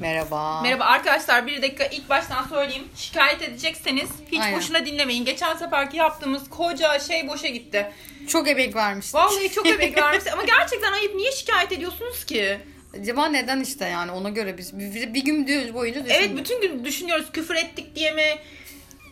[0.00, 0.62] Merhaba.
[0.62, 2.84] Merhaba arkadaşlar bir dakika ilk baştan söyleyeyim.
[2.96, 4.58] Şikayet edecekseniz hiç Aynen.
[4.58, 5.24] boşuna dinlemeyin.
[5.24, 7.92] Geçen seferki yaptığımız koca şey boşa gitti.
[8.28, 9.14] Çok emek vermiştik.
[9.14, 11.14] Vallahi çok emek vermiş ama gerçekten ayıp.
[11.14, 12.58] Niye şikayet ediyorsunuz ki?
[13.00, 16.38] Acaba neden işte yani ona göre biz bir, bir gün boyunca Evet düşündük.
[16.38, 18.24] bütün gün düşünüyoruz küfür ettik diye mi?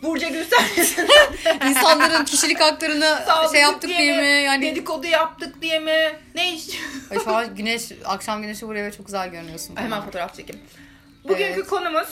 [0.03, 0.65] Burcu Gülsen
[1.69, 3.19] İnsanların kişilik haklarını
[3.53, 4.27] şey yaptık diye mi?
[4.45, 6.13] Yani Dedikodu yaptık diye mi?
[6.35, 6.65] Ne iş?
[7.11, 9.77] Ay, şu an güneş, akşam güneşi ve çok güzel görünüyorsun.
[9.77, 10.63] Hemen fotoğraf çekeyim.
[11.25, 11.67] Bugünkü Evet.
[11.67, 12.09] konumuz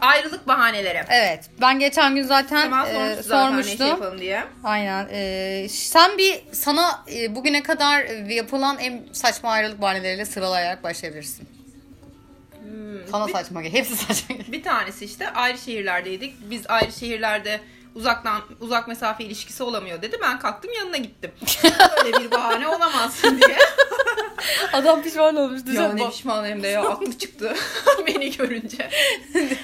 [0.00, 1.04] ayrılık bahaneleri.
[1.08, 1.50] Evet.
[1.60, 3.86] Ben geçen gün zaten e, sormuştu zaten sormuştum.
[3.88, 4.44] yapalım diye.
[4.64, 5.08] Aynen.
[5.10, 11.48] E, sen bir sana e, bugüne kadar yapılan en saçma ayrılık bahaneleriyle sıralayarak başlayabilirsin.
[13.10, 13.72] Sana bir- saçma gel.
[13.72, 14.52] Hepsi saçma gel.
[14.52, 16.34] Bir tanesi işte ayrı şehirlerdeydik.
[16.50, 17.60] Biz ayrı şehirlerde
[17.94, 20.18] uzaktan uzak mesafe ilişkisi olamıyor dedi.
[20.22, 21.30] Ben kalktım yanına gittim.
[22.04, 23.58] Böyle bir bahane olamazsın diye.
[24.72, 25.60] Adam pişman olmuş.
[25.74, 27.54] ya ne pişmanım da ya aklı çıktı
[28.06, 28.90] beni görünce.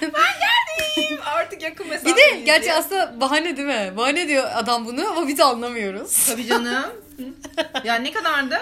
[0.02, 2.16] ben geldim artık yakın Bir mesafe.
[2.16, 3.92] de gerçi aslında bahane değil mi?
[3.96, 6.26] Bahane diyor adam bunu ama biz anlamıyoruz.
[6.26, 6.84] Tabii canım.
[7.84, 8.60] Yani ne kadar da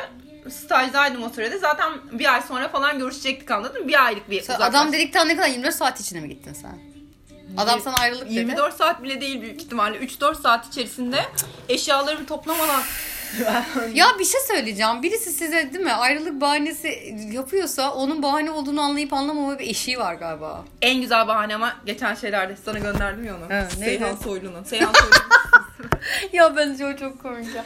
[0.50, 1.58] stajdaydım o sırada.
[1.58, 3.88] Zaten bir ay sonra falan görüşecektik anladın mı?
[3.88, 6.78] Bir aylık bir Sen adam dedikten ne kadar 24 saat içinde mi gittin sen?
[7.56, 8.34] Adam sana ayrılık dedi.
[8.34, 9.98] 24 saat bile değil büyük ihtimalle.
[9.98, 11.24] 3-4 saat içerisinde
[11.68, 12.82] eşyalarımı toplamadan
[13.94, 15.02] Ya bir şey söyleyeceğim.
[15.02, 20.14] Birisi size değil mi ayrılık bahanesi yapıyorsa onun bahane olduğunu anlayıp anlamama bir eşiği var
[20.14, 20.64] galiba.
[20.82, 23.44] En güzel bahane ama geçen şeylerde sana gönderdim ya onu.
[23.50, 23.72] Evet?
[23.72, 24.64] Seyhan Soylu'nun.
[24.64, 25.10] Seyhan Soylu.
[26.32, 27.64] ya bence o çok komik ya.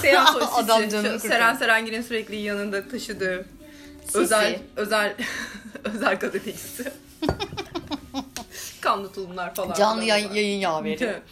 [0.00, 0.46] Seyhan Soylu.
[0.54, 1.20] Adam canını.
[1.20, 3.44] Seren Serengil'in sürekli yanında taşıdığı
[4.04, 4.18] Sisi.
[4.18, 5.14] özel özel
[5.84, 6.92] özel gazetecisi.
[8.80, 9.74] Kanlı tulumlar falan.
[9.74, 10.06] Canlı var.
[10.06, 11.22] yayın yaveri.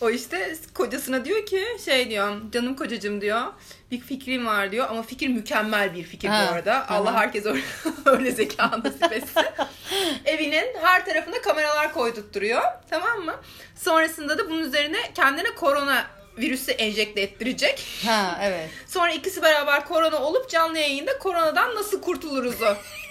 [0.00, 3.42] O işte kocasına diyor ki şey diyor canım kocacığım diyor
[3.90, 6.80] bir fikrim var diyor ama fikir mükemmel bir fikir Ha, bu arada.
[6.80, 6.94] hı.
[6.94, 7.62] Allah herkes öyle,
[8.06, 9.42] öyle zeka nasip etsin.
[10.24, 13.34] Evinin her tarafına kameralar koydurtturuyor tamam mı?
[13.76, 16.06] Sonrasında da bunun üzerine kendine korona
[16.38, 17.86] virüsü enjekte ettirecek.
[18.06, 18.70] Ha evet.
[18.86, 22.76] Sonra ikisi beraber korona olup canlı yayında koronadan nasıl kurtuluruz o.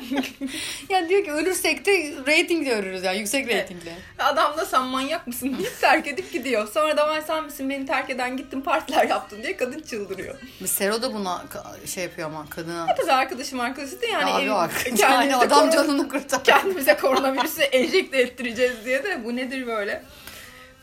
[0.88, 3.92] Ya diyor ki ölürsek de ratingle ölürüz yani yüksek ratingle.
[4.18, 6.68] Adam da sen manyak mısın deyip terk edip gidiyor.
[6.74, 10.34] Sonra da "Vay sen misin beni terk eden gittin partiler yaptın diye kadın çıldırıyor.
[10.66, 11.44] Sero da buna
[11.86, 12.86] şey yapıyor ama kadına.
[12.96, 14.70] Tabii arkadaşım arkadaşı da yani Abi bak.
[14.84, 16.44] kendimize, Yani adam korona- canını kurtar.
[16.44, 20.02] kendimize koronavirüsü enjekte ettireceğiz diye de bu nedir böyle?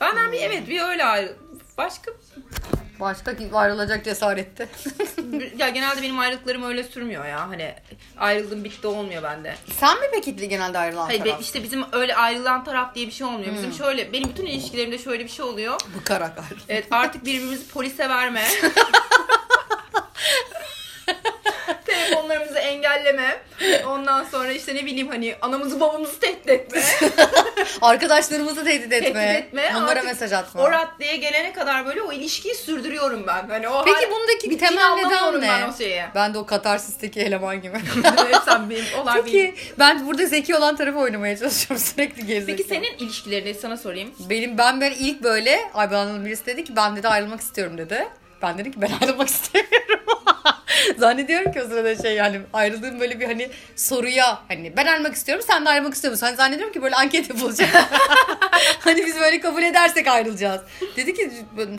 [0.01, 1.35] Benden bir evet bir öyle ayrı.
[1.78, 2.12] Başka
[3.03, 4.67] Başka ki ayrılacak cesarette.
[5.57, 7.49] ya genelde benim ayrılıklarım öyle sürmüyor ya.
[7.49, 7.75] Hani
[8.17, 9.55] ayrıldım bitti olmuyor bende.
[9.79, 11.41] Sen mi peki genelde ayrılan Hayır taraf?
[11.41, 13.53] işte bizim öyle ayrılan taraf diye bir şey olmuyor.
[13.53, 15.79] Bizim şöyle benim bütün ilişkilerimde şöyle bir şey oluyor.
[15.99, 16.59] Bıkarak ayrı.
[16.69, 18.43] Evet artık birbirimizi polise verme.
[22.93, 23.41] engelleme.
[23.87, 26.81] Ondan sonra işte ne bileyim hani anamızı babamızı tehdit etme.
[27.81, 29.13] Arkadaşlarımızı tehdit etme.
[29.13, 29.71] tehdit etme.
[29.77, 30.61] Onlara Artık mesaj atma.
[30.61, 33.47] O raddeye gelene kadar böyle o ilişkiyi sürdürüyorum ben.
[33.49, 35.47] Hani o Peki hal- bundaki temel neden ne?
[35.47, 36.09] Ben o şeye.
[36.15, 37.77] Ben de o katarsisteki eleman gibi.
[38.25, 39.23] evet sen benim benim.
[39.23, 42.57] Peki ben burada zeki olan tarafı oynamaya çalışıyorum sürekli gerizekalı.
[42.57, 44.11] Peki senin ilişkilerini sana sorayım.
[44.19, 48.07] Benim ben böyle ilk böyle ay bana birisi dedi ki ben dedi ayrılmak istiyorum dedi.
[48.41, 49.99] Ben dedim ki ben ayrılmak istemiyorum.
[50.97, 55.45] Zannediyorum ki o sırada şey yani ayrıldığım böyle bir hani soruya hani ben ayrılmak istiyorum
[55.47, 56.25] sen de ayrılmak istiyor musun?
[56.25, 57.69] Hani zannediyorum ki böyle anket yapılacak.
[58.79, 60.61] hani biz böyle kabul edersek ayrılacağız.
[60.97, 61.31] Dedi ki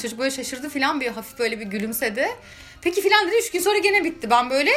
[0.03, 2.29] çocuk böyle şaşırdı falan bir hafif böyle bir gülümsedi.
[2.83, 4.31] Peki filan dedi üç gün sonra gene bitti.
[4.31, 4.71] Ben böyle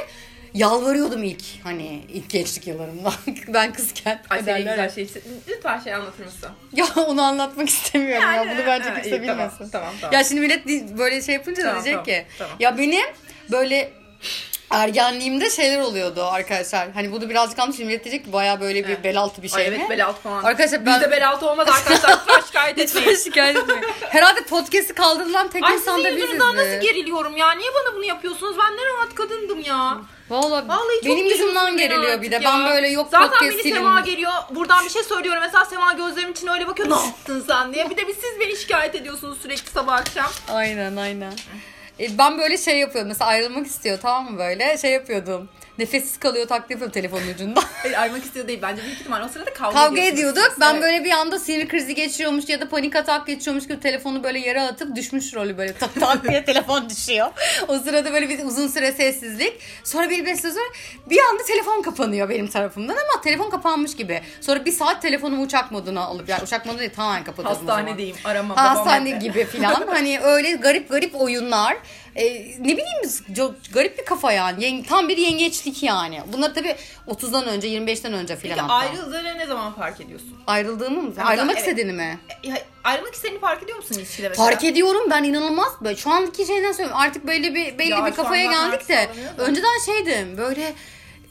[0.54, 3.14] yalvarıyordum ilk hani ilk gençlik yıllarımda
[3.48, 4.22] ben kızken.
[4.30, 5.10] Ay senin güzel şey.
[5.48, 6.50] Lütfen şey anlatır mısın?
[6.74, 8.46] Ya onu anlatmak istemiyorum ya.
[8.52, 9.70] Bunu bence kimse iyi, tamam, bilmesin.
[9.72, 10.14] Tamam tamam.
[10.14, 10.66] Ya şimdi millet
[10.98, 12.56] böyle şey yapınca Tamam, diyecek tamam, ki tamam.
[12.60, 13.06] ya benim
[13.52, 13.92] böyle
[14.70, 16.92] ergenliğimde şeyler oluyordu arkadaşlar.
[16.92, 17.88] Hani bunu birazcık anlatayım.
[17.88, 19.04] Millet diyecek ki baya böyle bir He.
[19.04, 19.76] bel altı bir şey Ay mi?
[19.80, 20.44] evet bel altı falan.
[20.44, 20.96] Arkadaşlar ben...
[20.96, 22.12] Bizde bel altı olmaz arkadaşlar.
[22.28, 23.20] Lütfen şikayet Lütfen etmeyin.
[23.20, 23.84] şikayet etmeyin.
[24.10, 26.24] Herhalde podcast'i kaldırılan tek Ay insan sizin da biziz.
[26.24, 26.58] yüzünüzden be.
[26.58, 27.52] nasıl geriliyorum ya?
[27.52, 28.56] Niye bana bunu yapıyorsunuz?
[28.60, 29.98] Ben ne rahat kadındım ya.
[30.30, 32.36] Vallahi, Vallahi benim yüzümden geriliyor bir de.
[32.36, 32.42] ya.
[32.44, 33.74] Ben böyle yok Zaten podcast beni.
[33.74, 34.32] Sema geliyor.
[34.52, 35.42] Buradan bir şey söylüyorum.
[35.46, 36.90] Mesela Sema gözlerimin içine öyle bakıyor.
[36.90, 37.90] Ne yaptın sen diye.
[37.90, 40.32] Bir de bir siz beni şikayet ediyorsunuz sürekli sabah akşam.
[40.54, 41.34] Aynen aynen.
[42.00, 43.08] E, ben böyle şey yapıyordum.
[43.08, 44.78] Mesela ayrılmak istiyor tamam mı böyle?
[44.78, 45.50] Şey yapıyordum.
[45.80, 47.62] Nefessiz kalıyor taklit yapıyorum telefonun ucunda.
[47.96, 48.60] Hayır istiyor değil.
[48.62, 50.58] Bence büyük ihtimal o sırada kavga, Kavga ediyorduk.
[50.60, 50.84] Ben Evet.
[50.84, 54.62] böyle bir anda sinir krizi geçiriyormuş ya da panik atak geçiriyormuş gibi telefonu böyle yere
[54.62, 57.28] atıp düşmüş rolü böyle tak tak diye telefon düşüyor.
[57.68, 59.54] O sırada böyle bir uzun süre sessizlik.
[59.84, 60.56] Sonra bir beş sonra
[61.10, 64.22] bir anda telefon kapanıyor benim tarafımdan ama telefon kapanmış gibi.
[64.42, 67.68] Sonra bir saat telefonumu uçak moduna alıp yani uçak modu değil tamamen kapatıyorum.
[67.68, 68.16] Hastanedeyim.
[68.24, 69.88] Arama babam Hastane gibi filan.
[69.88, 71.78] hani öyle garip garip oyunlar.
[72.18, 72.26] E,
[72.60, 74.64] ne bileyim çok garip bir kafa yani.
[74.66, 76.22] Yeng- tam bir yengeçlik yani.
[76.34, 76.76] Bunlar tabii
[77.08, 78.74] 30'dan önce 25'ten önce filan Peki hatta.
[78.74, 80.36] ayrıldığını ne zaman fark ediyorsun?
[80.48, 81.10] Ayrıldığımı mı?
[81.10, 81.68] Mesela, Ayrılmak evet.
[81.68, 82.20] istediğini mi?
[82.46, 82.50] E,
[82.84, 84.46] ayrılmak istediğini fark ediyor musun ilişkide mesela?
[84.50, 85.72] Fark ediyorum ben inanılmaz.
[85.82, 87.02] Böyle şu andaki şeyden söylüyorum.
[87.02, 89.10] Artık böyle bir belli Ya bir kafaya geldik de.
[89.38, 90.74] Önceden şeydim böyle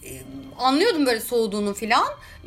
[0.05, 0.11] e,
[0.59, 2.07] anlıyordum böyle soğuduğunu filan.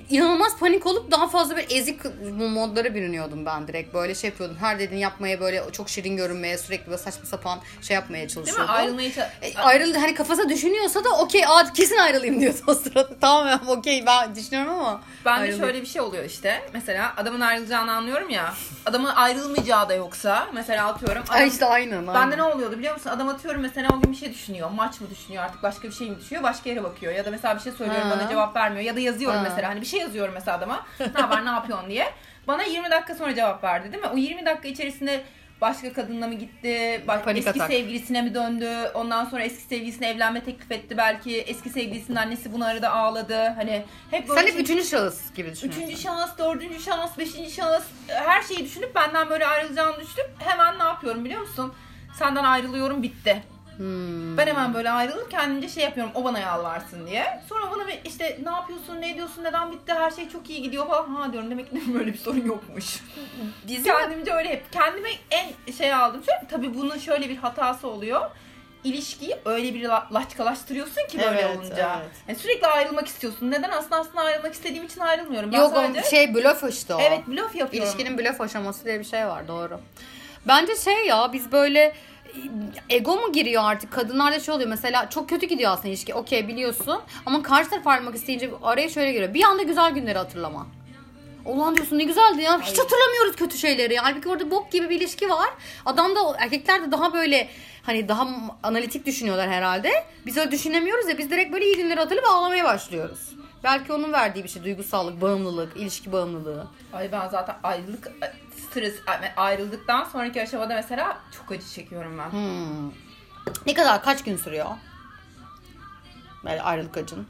[0.09, 2.01] İnanılmaz panik olup daha fazla böyle ezik
[2.37, 3.93] modlara bürünüyordum ben direkt.
[3.93, 4.57] Böyle şey yapıyordum.
[4.59, 8.33] Her dediğini yapmaya böyle çok şirin görünmeye sürekli böyle saçma sapan şey yapmaya Değil mi?
[8.33, 8.75] çalışıyordum.
[8.75, 9.11] Ayrılmayı...
[9.41, 13.09] E, ayrıldı hani kafası düşünüyorsa da okey kesin ayrılayım diyordu o sırada.
[13.21, 15.01] Tamam okey ben düşünüyorum ama.
[15.25, 16.61] Ben de şöyle bir şey oluyor işte.
[16.73, 18.53] Mesela adamın ayrılacağını anlıyorum ya.
[18.85, 20.47] Adamın ayrılmayacağı da yoksa.
[20.53, 21.23] Mesela atıyorum.
[21.29, 21.97] Adam, Ay işte aynen.
[21.97, 22.13] aynen.
[22.13, 23.09] Bende ne oluyordu biliyor musun?
[23.09, 24.69] Adam atıyorum mesela o gün bir şey düşünüyor.
[24.69, 26.43] Maç mı düşünüyor artık başka bir şey mi düşünüyor?
[26.43, 27.13] Başka yere bakıyor.
[27.13, 28.17] Ya da mesela bir şey söylüyorum Ha.
[28.19, 28.83] bana cevap vermiyor.
[28.85, 29.45] Ya da yazıyorum Ha.
[29.49, 29.69] mesela.
[29.69, 30.85] Hani bir şey yazıyorum mesela adama.
[30.99, 32.13] Ne haber ne yapıyorsun diye.
[32.47, 34.09] Bana 20 dakika sonra cevap verdi değil mi?
[34.13, 35.23] O 20 dakika içerisinde
[35.61, 37.01] başka kadınla mı gitti?
[37.07, 37.67] Baş- Panik eski atak.
[37.71, 38.69] sevgilisine mi döndü?
[38.93, 41.37] Ondan sonra eski sevgilisine evlenme teklif etti belki.
[41.37, 43.35] Eski sevgilisinin annesi bunu arada ağladı.
[43.55, 45.81] Hani hep böyle Sen hep şey- üçüncü şahıs gibi düşünüyorsun.
[45.83, 50.83] Üçüncü şans, dördüncü şans, beşinci şans her şeyi düşünüp benden böyle ayrılacağını düşünüp hemen ne
[50.83, 51.73] yapıyorum biliyor musun?
[52.19, 53.43] Senden ayrılıyorum bitti.
[53.79, 54.37] Hmm.
[54.37, 57.41] Ben hemen böyle ayrılıp kendimce şey yapıyorum o bana yalvarsın diye.
[57.49, 60.87] Sonra bana bir işte ne yapıyorsun, ne ediyorsun, neden bitti, her şey çok iyi gidiyor
[60.87, 61.05] falan.
[61.15, 62.85] Ha diyorum demek ki böyle bir sorun yokmuş.
[63.67, 66.23] Bizim Kendimce öyle hep kendime en şey aldım.
[66.25, 68.29] Şöyle, tabii bunun şöyle bir hatası oluyor.
[68.83, 71.95] İlişkiyi öyle bir la- laçkalaştırıyorsun ki böyle Evet, olunca.
[71.99, 72.11] evet.
[72.27, 73.51] Yani sürekli ayrılmak istiyorsun.
[73.51, 75.51] Neden aslında aslında ayrılmak istediğim için ayrılmıyorum.
[75.51, 76.09] Ben Yok sadece...
[76.09, 76.99] şey blöf işte o.
[77.01, 77.89] Evet blöf yapıyorum.
[77.89, 79.79] İlişkinin blöf aşaması diye bir şey var doğru.
[80.47, 81.93] Bence şey ya biz böyle
[82.89, 83.91] ego mu giriyor artık?
[83.91, 86.13] Kadınlarda şey oluyor mesela çok kötü gidiyor aslında ilişki.
[86.13, 89.33] Okey biliyorsun ama karşı taraf ayrılmak isteyince araya şöyle giriyor.
[89.33, 90.67] Bir anda güzel günleri hatırlama.
[91.45, 92.61] Ulan diyorsun ne güzeldi ya.
[92.61, 93.97] Hiç hatırlamıyoruz kötü şeyleri.
[93.97, 95.49] Halbuki orada bok gibi bir ilişki var.
[95.85, 97.49] Adam da erkekler de daha böyle
[97.83, 98.27] hani daha
[98.63, 99.91] analitik düşünüyorlar herhalde.
[100.25, 103.19] Biz öyle düşünemiyoruz ya biz direkt böyle iyi günleri hatırlayıp ağlamaya başlıyoruz.
[103.63, 106.67] Belki onun verdiği bir şey duygusallık, bağımlılık, ilişki bağımlılığı.
[106.93, 108.95] Ay ben zaten ayrılık e, stres
[109.37, 112.31] ayrıldıktan sonraki aşamada mesela çok acı çekiyorum ben.
[112.31, 112.91] Hmm.
[113.65, 114.65] Ne kadar kaç gün sürüyor?
[116.45, 117.27] Böyle ayrılık acın.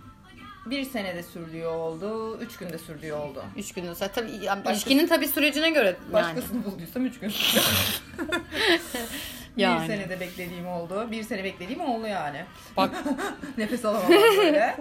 [0.66, 3.44] Bir senede sürdüğü oldu, üç günde sürdüğü oldu.
[3.58, 6.14] Üç gün sonra tabii yani Başkası- ilişkinin tabii sürecine göre yani.
[6.14, 7.34] Başkasını bulduysam üç gün.
[9.58, 9.82] Yani.
[9.82, 11.08] Bir senede beklediğim oldu.
[11.12, 12.46] Bir sene beklediğim oldu yani.
[12.78, 12.92] Bak
[13.58, 14.78] Nefes alamam böyle.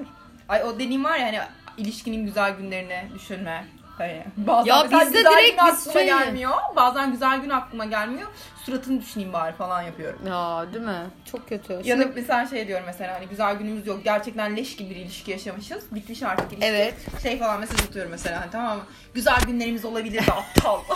[0.49, 1.41] Ay o dediğim var ya hani
[1.77, 3.65] ilişkinin güzel günlerini düşünme.
[3.99, 6.53] Hani bazen Ya bizde güzel direkt gün aklıma şey- gelmiyor.
[6.77, 8.29] Bazen güzel gün aklıma gelmiyor.
[8.67, 10.27] Suratını düşüneyim bari falan yapıyorum.
[10.27, 11.07] ya değil mi?
[11.33, 11.73] Çok kötü.
[11.73, 14.05] Ya Şimdi- da mesela şey diyorum mesela hani güzel günümüz yok.
[14.05, 15.95] Gerçekten leş gibi bir ilişki yaşamışız.
[15.95, 16.67] Bitmiş artık ilişki.
[16.67, 16.95] Evet.
[17.23, 18.81] Şey falan mesaj atıyorum mesela hani tamam?
[19.15, 20.81] Güzel günlerimiz olabilir de aptal.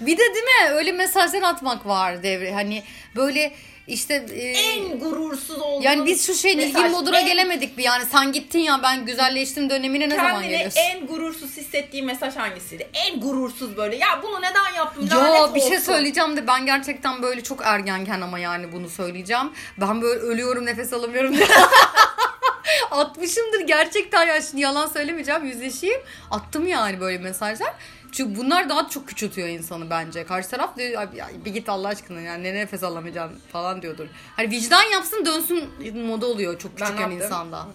[0.00, 0.70] Bir de değil mi?
[0.70, 2.52] Öyle mesajlar atmak var devre.
[2.54, 2.82] Hani
[3.16, 3.52] böyle
[3.86, 8.04] işte e, en gurursuz olduğun yani biz şu şey ilgin moduna en- gelemedik bir yani
[8.12, 10.80] sen gittin ya ben güzelleştim dönemine ne zaman geliyorsun?
[10.80, 12.88] en gurursuz hissettiğin mesaj hangisiydi?
[12.94, 13.96] En gurursuz böyle.
[13.96, 15.08] Ya bunu neden yaptım?
[15.10, 15.92] Lanet Ya bir şey olsun.
[15.92, 19.50] söyleyeceğim de ben gerçekten böyle çok ergenken ama yani bunu söyleyeceğim.
[19.80, 21.46] Ben böyle ölüyorum nefes alamıyorum diye.
[22.90, 26.00] Atmışımdır gerçekten ya şimdi yalan söylemeyeceğim yüzleşeyim.
[26.30, 27.72] Attım yani böyle mesajlar.
[28.12, 30.24] Çünkü bunlar daha çok küçültüyor insanı bence.
[30.26, 34.06] Karşı taraf diyor "Abi ya bir git Allah aşkına yani ne nefes alamayacaksın falan diyordur.
[34.36, 37.26] Hani vicdan yapsın dönsün moda oluyor çok Ben ne küçükken yaptım?
[37.26, 37.66] insanda.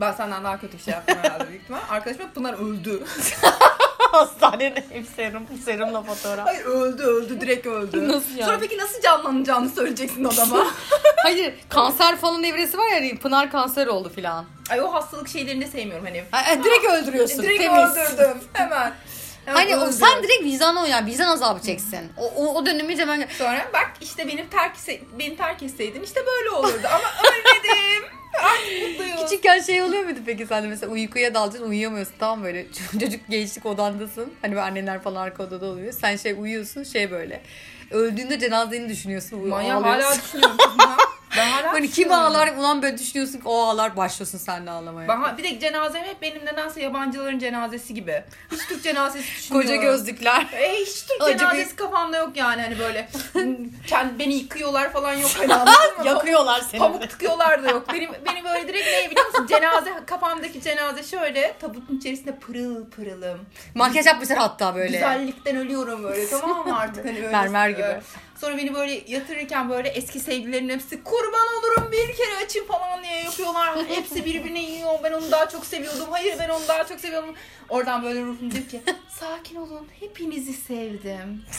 [0.00, 1.80] Ben senden daha kötü bir şey yaptım herhalde büyük ihtimal.
[1.90, 3.02] Arkadaşım Pınar öldü.
[3.98, 6.46] Hastanede hep serum, serumla fotoğraf.
[6.46, 8.08] Hayır öldü öldü direkt öldü.
[8.08, 8.44] Nasıl yani?
[8.44, 10.66] Sonra peki nasıl canlanacağını söyleyeceksin adama.
[11.22, 14.44] Hayır kanser falan evresi var ya hani Pınar kanser oldu filan.
[14.70, 16.24] Ay o hastalık şeylerini de sevmiyorum hani.
[16.30, 17.42] Ha, e, direkt öldürüyorsun.
[17.42, 17.96] Direkt temiz.
[17.96, 18.92] öldürdüm hemen.
[19.48, 22.12] Hemen Hani o, sen direkt vicdan oynar, vicdan azabı çeksin.
[22.16, 23.28] O, o, o dönemi de ben...
[23.38, 24.72] Sonra bak işte benim terk
[25.18, 28.04] beni terk etseydin işte böyle olurdu ama ölmedim.
[28.42, 29.16] Artık mutluyum.
[29.22, 32.66] Küçükken şey oluyor muydu peki sen de mesela uykuya dalacaksın uyuyamıyorsun tamam böyle
[33.00, 34.32] çocuk gençlik odandasın.
[34.42, 35.92] Hani böyle annenler falan arka odada oluyor.
[35.92, 37.42] Sen şey uyuyorsun şey böyle.
[37.90, 39.48] Öldüğünde cenazeni düşünüyorsun.
[39.48, 40.56] Manyak hala düşünüyorum
[41.30, 45.22] hala Hani kim ağlar ulan böyle düşünüyorsun ki o ağlar başlıyorsun sen de ağlamaya.
[45.22, 48.24] Ha- bir de cenazem hep benim nedense yabancıların cenazesi gibi.
[48.52, 49.70] Hiç Türk cenazesi düşünmüyorum.
[49.70, 50.46] Koca gözlükler.
[50.52, 53.08] E, hiç Türk Acı cenazesi kafamda yok yani hani böyle
[53.86, 55.52] kendi beni yıkıyorlar falan yok hani?
[56.08, 56.78] Yakıyorlar seni.
[56.80, 57.86] Pamuk tıkıyorlar da yok.
[57.92, 59.46] Benim beni böyle direkt ne biliyor musun?
[59.46, 63.40] Cenaze kafamdaki cenaze şöyle tabutun içerisinde pırıl pırılım.
[63.74, 64.86] Makyaj yapmışlar hatta böyle.
[64.92, 67.30] Güzellikten ölüyorum böyle tamam mı artık hani öyle.
[67.30, 67.96] Mermer gibi.
[68.40, 73.22] Sonra beni böyle yatırırken böyle eski sevgililerin hepsi kurban olurum bir kere açın falan diye
[73.24, 73.78] yapıyorlar.
[73.88, 74.94] Hepsi birbirine yiyor.
[75.04, 76.06] Ben onu daha çok seviyordum.
[76.10, 77.34] Hayır ben onu daha çok seviyordum.
[77.68, 78.82] Oradan böyle ruhum diyor ki
[79.20, 81.42] sakin olun hepinizi sevdim.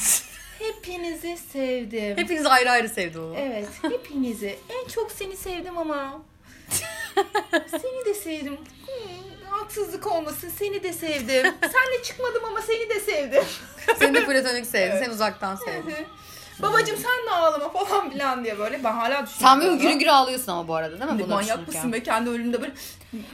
[0.59, 2.17] Hepinizi sevdim.
[2.17, 3.35] Hepiniz ayrı ayrı sevdi o.
[3.37, 4.59] Evet, hepinizi.
[4.69, 6.21] En çok seni sevdim ama.
[7.71, 8.57] seni de sevdim.
[8.57, 11.53] Hmm, haksızlık olmasın, seni de sevdim.
[11.61, 13.43] Senle çıkmadım ama seni de sevdim.
[13.99, 14.99] Seni de platonik sevdi.
[15.03, 16.05] Sen uzaktan sevdin.
[16.61, 19.31] Babacım sen de ağlama falan filan diye böyle ben hala düşünüyorum.
[19.39, 21.17] Sen böyle gürü gürü ağlıyorsun ama bu arada değil mi?
[21.17, 22.73] Ne Bunu manyak mısın be kendi ölümde böyle.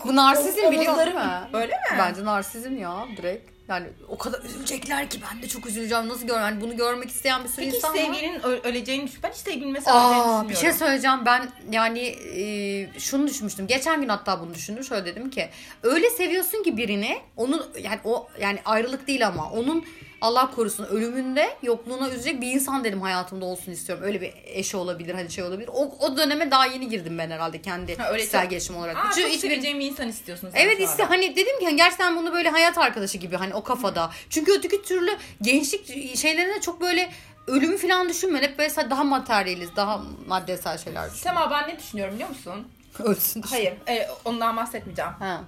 [0.06, 1.22] Bu narsizm biliyor mi?
[1.54, 1.98] Öyle mi?
[2.00, 3.56] Bence narsizm ya direkt.
[3.68, 6.10] Yani o kadar üzülecekler ki ben de çok üzüleceğim.
[6.10, 6.40] Nasıl gör?
[6.40, 7.98] Yani bunu görmek isteyen bir sürü Peki insan var.
[7.98, 9.20] sevgilinin ö- öleceğini düşün.
[9.24, 10.50] Ben hiç sevgilinin mesela öleceğini Aa, düşünmüyorum.
[10.50, 12.00] bir şey söyleyeceğim ben yani
[12.40, 13.68] e, şunu düşünmüştüm.
[13.68, 14.84] Geçen gün hatta bunu düşündüm.
[14.84, 15.50] Şöyle dedim ki
[15.84, 19.86] öyle seviyorsun ki birini onun yani o yani ayrılık değil ama onun
[20.26, 24.04] Allah korusun ölümünde yokluğuna üzecek bir insan dedim hayatımda olsun istiyorum.
[24.08, 25.70] Öyle bir eşi olabilir hani şey olabilir.
[25.74, 28.98] O, o döneme daha yeni girdim ben herhalde kendi Ha, öyle kişisel çok- gelişim olarak.
[28.98, 31.76] Aa, Çünkü çok hiçbir- seveceğim bir insan istiyorsun sen Evet işte hani dedim ki hani
[31.76, 34.12] gerçekten bunu böyle hayat arkadaşı gibi hani o kafada.
[34.30, 37.10] Çünkü öteki türlü gençlik şeylerine çok böyle
[37.48, 38.42] ölümü falan düşünme.
[38.42, 41.24] Hep böyle daha materyaliz, daha maddesel şeyler düşün.
[41.24, 42.68] Sema ben ne düşünüyorum biliyor musun?
[43.00, 43.42] Ölsün.
[43.42, 45.12] Hayır, e, ondan bahsetmeyeceğim.
[45.20, 45.42] Ha.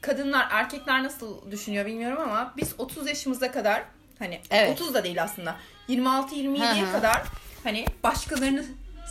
[0.00, 3.82] Kadınlar, erkekler nasıl düşünüyor bilmiyorum ama biz 30 yaşımıza kadar
[4.18, 4.80] hani Evet.
[4.80, 5.56] 30 da değil aslında.
[5.88, 6.92] 26-27'ye Hı hı.
[6.92, 7.22] kadar
[7.64, 8.64] hani başkalarını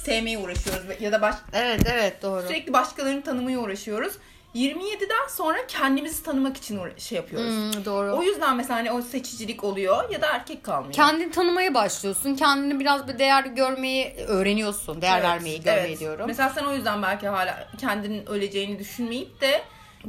[0.03, 2.41] sevmeye uğraşıyoruz ya da baş, Evet evet doğru.
[2.47, 4.13] sürekli başkalarını tanımaya uğraşıyoruz.
[4.55, 7.53] 27'den sonra kendimizi tanımak için şey yapıyoruz.
[7.53, 8.11] Hmm, doğru.
[8.17, 10.93] O yüzden mesela hani o seçicilik oluyor ya da erkek kalmıyor.
[10.93, 12.35] Kendini tanımaya başlıyorsun.
[12.35, 15.01] Kendini biraz bir değer görmeyi öğreniyorsun.
[15.01, 15.99] Değer Evet, vermeyi, görmeyi evet.
[15.99, 16.27] diyorum.
[16.27, 19.61] Mesela sen o yüzden belki hala kendinin öleceğini düşünmeyip de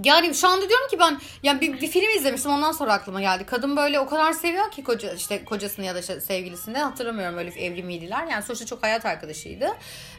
[0.05, 3.47] Yani şu anda diyorum ki ben yani bir, bir film izlemiştim ondan sonra aklıma geldi.
[3.47, 7.51] Kadın böyle o kadar seviyor ki koca işte kocasını ya da işte sevgilisini hatırlamıyorum öyle
[7.51, 8.27] evli miydiler.
[8.27, 9.69] Yani sonuçta çok hayat arkadaşıydı.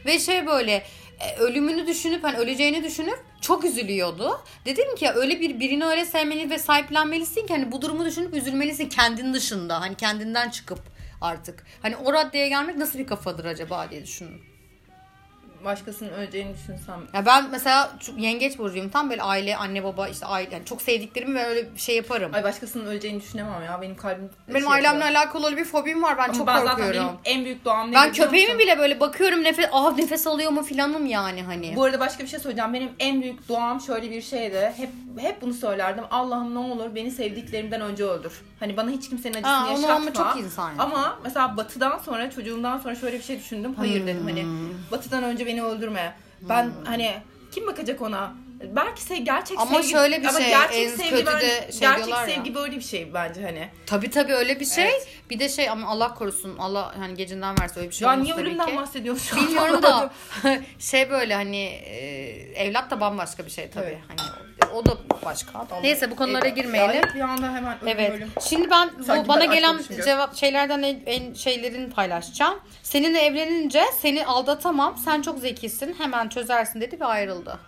[0.06, 0.82] Ve şey böyle
[1.20, 4.40] e, ölümünü düşünüp hani öleceğini düşünüp çok üzülüyordu.
[4.64, 8.88] Dedim ki öyle bir birini öyle sevmeli ve sahiplenmelisin ki hani bu durumu düşünüp üzülmelisin
[8.88, 9.80] kendin dışında.
[9.80, 10.80] Hani kendinden çıkıp
[11.20, 11.64] artık.
[11.82, 14.49] Hani o raddeye gelmek nasıl bir kafadır acaba diye düşündüm.
[15.64, 17.00] Başkasının öleceğini düşünsem.
[17.14, 18.88] Ya ben mesela çok yengeç burcuyum.
[18.88, 22.30] Tam böyle aile, anne baba işte aile yani çok sevdiklerimi ve öyle bir şey yaparım.
[22.34, 23.82] Ay başkasının öleceğini düşünemem ya.
[23.82, 25.20] Benim kalbim benim şey ailemle yapıyor.
[25.22, 26.18] alakalı bir fobim var.
[26.18, 26.96] Ben Ama çok ben zaten korkuyorum.
[27.24, 30.62] benim en büyük doğam ne Ben köpeğimi bile böyle bakıyorum nefes ah nefes alıyor mu
[30.62, 31.76] filanım yani hani.
[31.76, 32.74] Bu arada başka bir şey söyleyeceğim.
[32.74, 34.72] Benim en büyük doğam şöyle bir şeydi.
[34.76, 36.04] Hep hep bunu söylerdim.
[36.10, 38.32] Allah'ım ne olur beni sevdiklerimden önce öldür.
[38.60, 39.94] Hani bana hiç kimsenin acısını Ha, yaşatma.
[39.94, 40.72] ama çok insan.
[40.78, 43.74] Ama mesela batıdan sonra çocuğumdan sonra şöyle bir şey düşündüm.
[43.74, 44.68] Hayır dedim hani Hmm.
[44.92, 46.14] batıdan önce beni öldürme.
[46.40, 47.14] Ben hani
[47.52, 48.34] kim bakacak ona?
[48.76, 51.80] Belki se gerçek Ama sevgi şöyle bir ama şey, gerçek sevgi kötü de bence- şey
[51.80, 52.34] gerçek diyorlar ya.
[52.34, 53.68] sevgi böyle bir şey bence hani.
[53.86, 54.84] Tabii tabii öyle bir şey.
[54.84, 55.08] Evet.
[55.30, 56.58] Bir de şey ama Allah korusun.
[56.58, 59.46] Allah hani gecinden verse öyle bir şey Ya olmaz niye ölümden bahsediyorsun şu an?
[59.46, 60.10] Bilmiyorum da
[60.78, 61.96] şey böyle hani e,
[62.54, 63.86] evlat da bambaşka bir şey tabii.
[63.86, 63.98] Evet.
[64.08, 64.20] Hani
[64.74, 64.90] o, da
[65.24, 65.66] başka.
[65.82, 66.94] Neyse bu konulara E, girmeyelim.
[66.96, 68.10] ya Bir anda hemen ölüm Evet.
[68.10, 68.30] ölüm.
[68.48, 72.58] Şimdi ben bu Sanki bana ben gelen cevap şeylerden en, en şeylerini paylaşacağım.
[72.82, 74.96] Seninle evlenince seni aldatamam.
[75.04, 75.94] Sen çok zekisin.
[75.98, 77.58] Hemen çözersin dedi ve ayrıldı.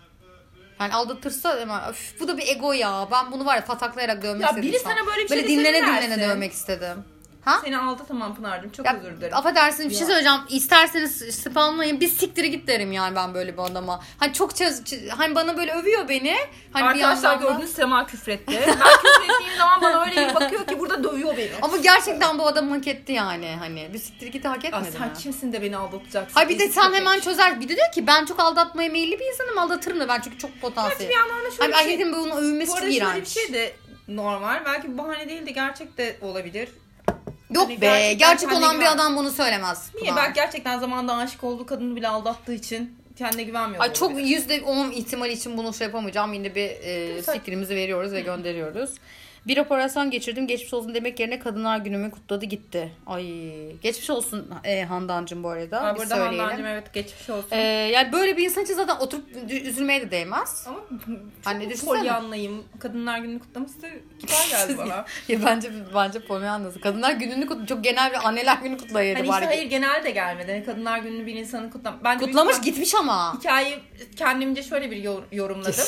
[0.80, 3.08] Yani aldatırsa hemen öf, bu da bir ego ya.
[3.12, 4.68] Ben bunu var ya pataklayarak dövmek Ya istedim.
[4.68, 4.92] biri şu an.
[4.94, 7.04] sana böyle bir şey Böyle dinlene ne dinlene dövmek istedim.
[7.44, 7.60] Ha?
[7.64, 8.70] Seni aldatamam Pınar'cığım.
[8.72, 9.36] Çok Ya, özür dilerim.
[9.36, 10.38] affedersin bir şey söyleyeceğim.
[10.48, 12.00] İsterseniz spamlayın.
[12.00, 14.00] Bir siktiri git derim yani ben böyle bir adama.
[14.18, 14.82] Hani çok çöz,
[15.16, 16.36] hani bana böyle övüyor beni.
[16.72, 18.52] Hani bir Arkadaşlar da- gördünüz Sema küfretti.
[18.52, 21.50] Ben küfrettiğim zaman bana öyle bir bakıyor ki burada dövüyor beni.
[21.62, 23.56] Ama gerçekten bu adam hak etti yani.
[23.58, 25.14] Hani bir siktiri git hak Aa, etmedi sen mi?
[25.18, 26.34] kimsin de beni aldatacaksın?
[26.34, 27.60] Hayır bir de sen hemen çözer.
[27.60, 30.60] Bir de diyor ki ben çok aldatmaya meyilli bir insanım aldatırım da ben çünkü çok
[30.60, 31.10] potansiyel.
[31.10, 32.12] bir yandan da şöyle Hani bir şey.
[32.12, 33.28] bunu Bu övünmesi arada çok şöyle bir iğrenç.
[33.28, 33.72] şey de
[34.08, 34.62] normal.
[34.64, 36.68] Belki bahane değil de gerçek de olabilir.
[37.54, 39.90] Yok Hani be gerçek kendine olan bir adam bunu söylemez.
[39.94, 40.10] Niye?
[40.10, 40.24] Pınar.
[40.24, 43.82] Belki gerçekten zamanında aşık olduğu kadını bile aldattığı için kendine güvenmiyor.
[43.82, 46.32] Ay çok yüzde on ihtimal için bunu şey yapamayacağım.
[46.32, 48.90] Yine bir e, fikrimizi veriyoruz ve gönderiyoruz.
[49.46, 50.46] Bir operasyon geçirdim.
[50.46, 52.92] Geçmiş olsun demek yerine kadınlar günümü kutladı gitti.
[53.06, 53.24] Ay
[53.76, 55.94] geçmiş olsun e, Handancığım bu arada.
[55.94, 56.38] Bir burada söyleyelim.
[56.38, 57.48] Handancığım evet geçmiş olsun.
[57.50, 60.64] E, yani böyle bir insan için zaten oturup üzülmeye de değmez.
[60.68, 60.78] Ama
[61.44, 61.88] hani düşünsene.
[61.98, 62.64] polyanlayım.
[62.78, 63.86] Kadınlar gününü kutlaması da
[64.20, 65.04] kibar geldi bana.
[65.28, 66.80] ya bence bence Polyana'sı.
[66.80, 69.34] Kadınlar gününü kut çok genel bir anneler günü kutlayıcı Hani var.
[69.42, 70.52] işte hayır genel de gelmedi.
[70.52, 72.04] Hani Kadınlar gününü bir insanın kutlam.
[72.04, 73.34] Büyük Kutlamış ihtimal- gitmiş ama.
[73.38, 73.78] Hikayeyi
[74.16, 75.84] kendimce şöyle bir yor- yorumladım.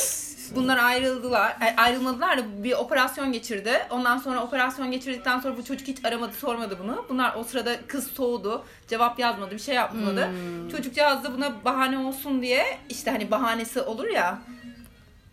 [0.55, 1.57] Bunlar ayrıldılar.
[1.61, 3.87] ay- Ayrılmadılar da bir operasyon geçirdi.
[3.89, 7.05] Ondan sonra operasyon geçirdikten sonra bu çocuk hiç aramadı, sormadı bunu.
[7.09, 8.65] Bunlar o sırada kız soğudu.
[8.87, 10.27] Cevap yazmadı, bir şey yapmadı.
[10.27, 10.69] Hmm.
[10.69, 14.39] Çocukcağız da buna bahane olsun diye işte hani bahanesi olur ya.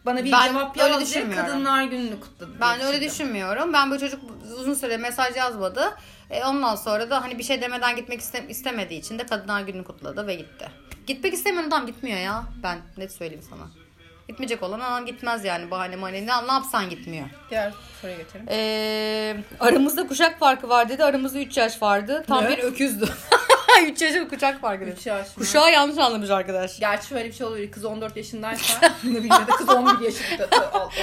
[0.06, 2.52] Bana bir Ben cevap yaz diye kadınlar gününü kutladı.
[2.60, 3.08] Ben öyle düşündüm.
[3.10, 3.72] düşünmüyorum.
[3.72, 4.20] Ben bu çocuk
[4.58, 5.94] uzun süre mesaj yazmadı.
[6.30, 9.84] E, ondan sonra da hani bir şey demeden gitmek iste- istemediği için de Kadınlar Günü'nü
[9.84, 10.68] kutladı ve gitti.
[11.06, 12.44] Gitmek istemeyen adam gitmiyor ya.
[12.62, 13.81] Ben net söyleyeyim sana.
[14.28, 16.26] Gitmeyecek olan anan gitmez yani bahane mahane.
[16.26, 17.26] Ne, ne yapsan gitmiyor.
[17.50, 18.46] Diğer soruya geçelim.
[18.48, 21.04] Ee, aramızda kuşak farkı var dedi.
[21.04, 22.24] Aramızda 3 yaş vardı.
[22.28, 22.50] Tam Ne?
[22.50, 23.08] bir öküzdü.
[23.86, 24.94] 3 yaşın kuşak farkı dedi.
[25.00, 25.32] Üç yaş mı?
[25.44, 26.80] Kuşağı yanlış anlamış arkadaş.
[26.80, 27.70] Gerçi şöyle bir şey olabilir.
[27.72, 30.48] Kız 14 yaşındaysa ne bileyim ya da kız 11 yaşında.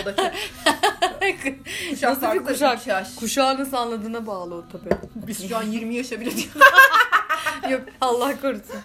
[0.02, 0.26] O da çok.
[1.90, 2.88] Kuşak farkı kuşak?
[2.88, 3.16] yaş.
[3.16, 4.90] Kuşağı nasıl anladığına bağlı o tabii.
[5.16, 6.62] Biz şu an 20 yaşa bile diyoruz.
[7.70, 8.76] Yok Allah korusun.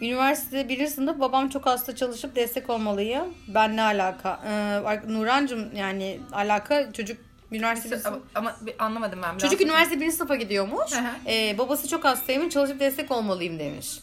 [0.00, 3.24] Üniversitede birinci sınıf babam çok hasta çalışıp destek olmalıyım.
[3.48, 4.40] Ben ne alaka?
[4.46, 7.18] Ee, Nurancım yani alaka çocuk
[7.52, 9.38] üniversite ama, ama bir anlamadım ben.
[9.38, 10.92] Çocuk üniversite birinci sınıfa gidiyormuş.
[10.92, 11.10] Hı hı.
[11.26, 13.98] Ee, babası çok hastaymış çalışıp destek olmalıyım demiş.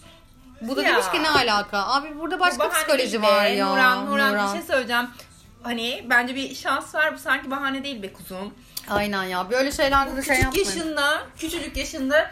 [0.61, 0.89] Bu da Ya.
[0.93, 1.87] demiş ki ne alaka?
[1.87, 3.49] Abi burada başka bahane psikoloji var be.
[3.49, 3.69] ya.
[3.69, 5.05] Nuran, Nuran, bir şey söyleyeceğim.
[5.63, 7.13] Hani bence bir şans var.
[7.13, 8.53] Bu sanki bahane değil be kuzum.
[8.89, 9.49] Aynen ya.
[9.51, 10.65] Böyle şeylerde de şey Küçük yapmayın.
[10.67, 12.31] yaşında, küçücük yaşında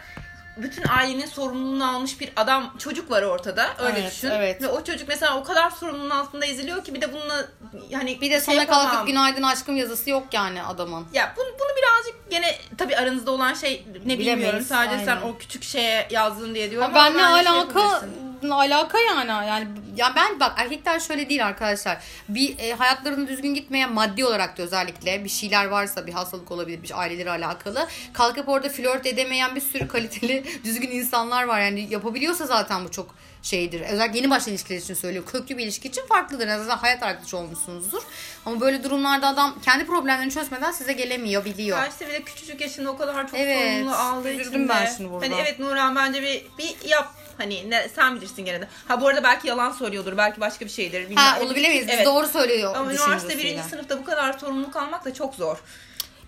[0.56, 4.62] bütün ailenin sorumluluğunu almış bir adam çocuk var ortada öyle Evet, düşün evet.
[4.62, 7.44] ve o çocuk mesela o kadar sorumluluğun altında eziliyor ki bir de bununla
[7.92, 8.88] hani Bir de şey yapamam.
[8.90, 11.06] kalkıp günaydın aşkım yazısı yok yani adamın.
[11.12, 15.22] ya bunu, bunu birazcık gene tabi aranızda olan şey ne bilmiyorum Bilemeyiz, sadece sen aynen.
[15.28, 18.08] o küçük şeye yazdın diye diyorum ama ne bence şey
[18.50, 23.86] alaka yani yani ya ben bak erkekler şöyle değil arkadaşlar bir e, hayatlarının düzgün gitmeye
[23.86, 28.68] maddi olarak da özellikle bir şeyler varsa bir hastalık olabilir bir aileleri alakalı kalkıp orada
[28.68, 33.14] flört edemeyen bir sürü kaliteli düzgün insanlar var yani yapabiliyorsa zaten bu çok
[33.46, 33.80] şeydir.
[33.80, 35.30] Özellikle yeni başlayan ilişkiler için söylüyorum.
[35.32, 36.48] Köklü bir ilişki için farklıdır.
[36.48, 38.02] En azından hayat arkadaşı olmuşsunuzdur.
[38.46, 41.78] Ama böyle durumlarda adam kendi problemlerini çözmeden size gelemiyor, biliyor.
[42.00, 45.26] Bir de küçücük yaşında o kadar çok Evet, sorumluluğu aldığı için ben şimdi burada.
[45.26, 47.14] Hani evet Nurhan bence bir, bir yap.
[47.38, 48.68] Hani ne, sen bilirsin gene de.
[48.88, 50.16] Ha bu arada belki yalan söylüyordur.
[50.16, 51.00] Belki başka bir şeydir.
[51.02, 51.16] Bilmem.
[51.16, 51.88] Ha onu bilemeyiz.
[51.88, 52.06] Biz Evet.
[52.06, 55.56] doğru söylüyor Ama üniversite birinci sınıfta bu kadar sorumluluk almak da çok zor.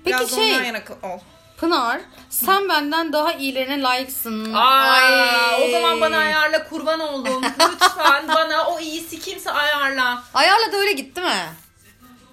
[0.04, 1.18] Peki Biraz şey- yana ol.
[1.56, 2.00] Pınar
[2.30, 4.54] sen benden daha iyilerine layıksın.
[4.54, 5.68] Aa, Ay.
[5.68, 7.42] o zaman bana ayarla kurban oldum.
[7.72, 10.22] Lütfen bana o iyisi kimse ayarla.
[10.34, 11.46] Ayarla da öyle git değil mi?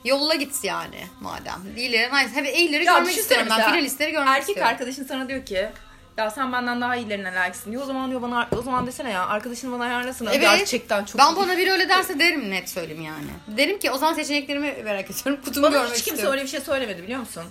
[0.06, 1.62] Yolla git yani madem.
[1.78, 2.36] İyileri, nice.
[2.36, 3.72] Hep iyileri Ya görmek düşünsene istiyorum ben.
[3.72, 4.72] Finalistleri görmek Erkek istiyorum.
[4.74, 5.70] arkadaşın sana diyor ki
[6.18, 7.84] ya sen benden daha iyilerine layıksın diyor.
[7.84, 10.26] O zaman diyor bana o zaman desene ya arkadaşın bana ayarlasın.
[10.26, 10.42] Evet.
[10.42, 11.36] Gerçekten çok Ben iyi.
[11.36, 13.58] bana biri öyle derse derim net söyleyeyim yani.
[13.58, 15.40] Derim ki o zaman seçeneklerimi merak ediyorum.
[15.46, 16.34] Kutumu Bana görmek hiç kimse istiyorum.
[16.34, 17.44] öyle bir şey söylemedi biliyor musun?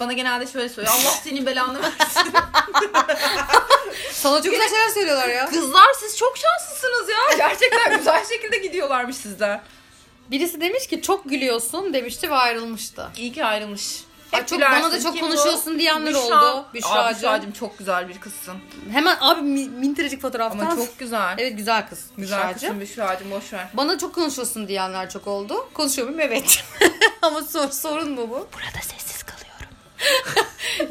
[0.00, 0.94] Bana genelde şöyle söylüyor.
[0.96, 2.32] Allah senin belanı versin.
[4.12, 5.46] Sana çok güzel şeyler söylüyorlar ya.
[5.46, 7.36] Kızlar siz çok şanslısınız ya.
[7.48, 9.62] Gerçekten güzel şekilde gidiyorlarmış sizden.
[10.30, 13.08] Birisi demiş ki çok gülüyorsun demişti ve ayrılmıştı.
[13.16, 14.00] İyi ki ayrılmış.
[14.32, 14.82] Ay, Hep çok- gülersin.
[14.82, 15.30] bana da çok Kim bu?
[15.30, 16.20] konuşuyorsun diyenler Büşra.
[16.20, 16.34] oldu.
[16.36, 17.16] Aa, Büşracığım.
[17.16, 18.54] Büşracığım çok güzel bir kızsın.
[18.92, 20.58] Hemen abi mi- mintirecik fotoğraftan.
[20.66, 21.34] Ama çok güzel.
[21.38, 22.06] Evet güzel kız.
[22.18, 23.66] Güzel kızsın Büşracığım boş ver.
[23.74, 25.68] Bana çok konuşuyorsun diyenler çok oldu.
[25.74, 26.20] Konuşuyor muyum?
[26.20, 26.64] Evet.
[27.22, 28.34] Ama sor, sorun mu bu?
[28.54, 29.76] Burada sessiz kalıyorum.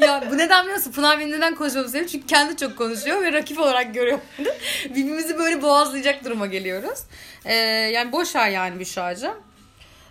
[0.00, 0.92] ya bu neden biliyor musun?
[0.92, 2.10] Pınar benim neden konuşmamı seviyor?
[2.10, 4.18] Çünkü kendi çok konuşuyor ve rakip olarak görüyor.
[4.84, 6.98] Birbirimizi böyle boğazlayacak duruma geliyoruz.
[7.44, 7.54] Ee,
[7.94, 9.34] yani boş ver yani Büşra'cığım.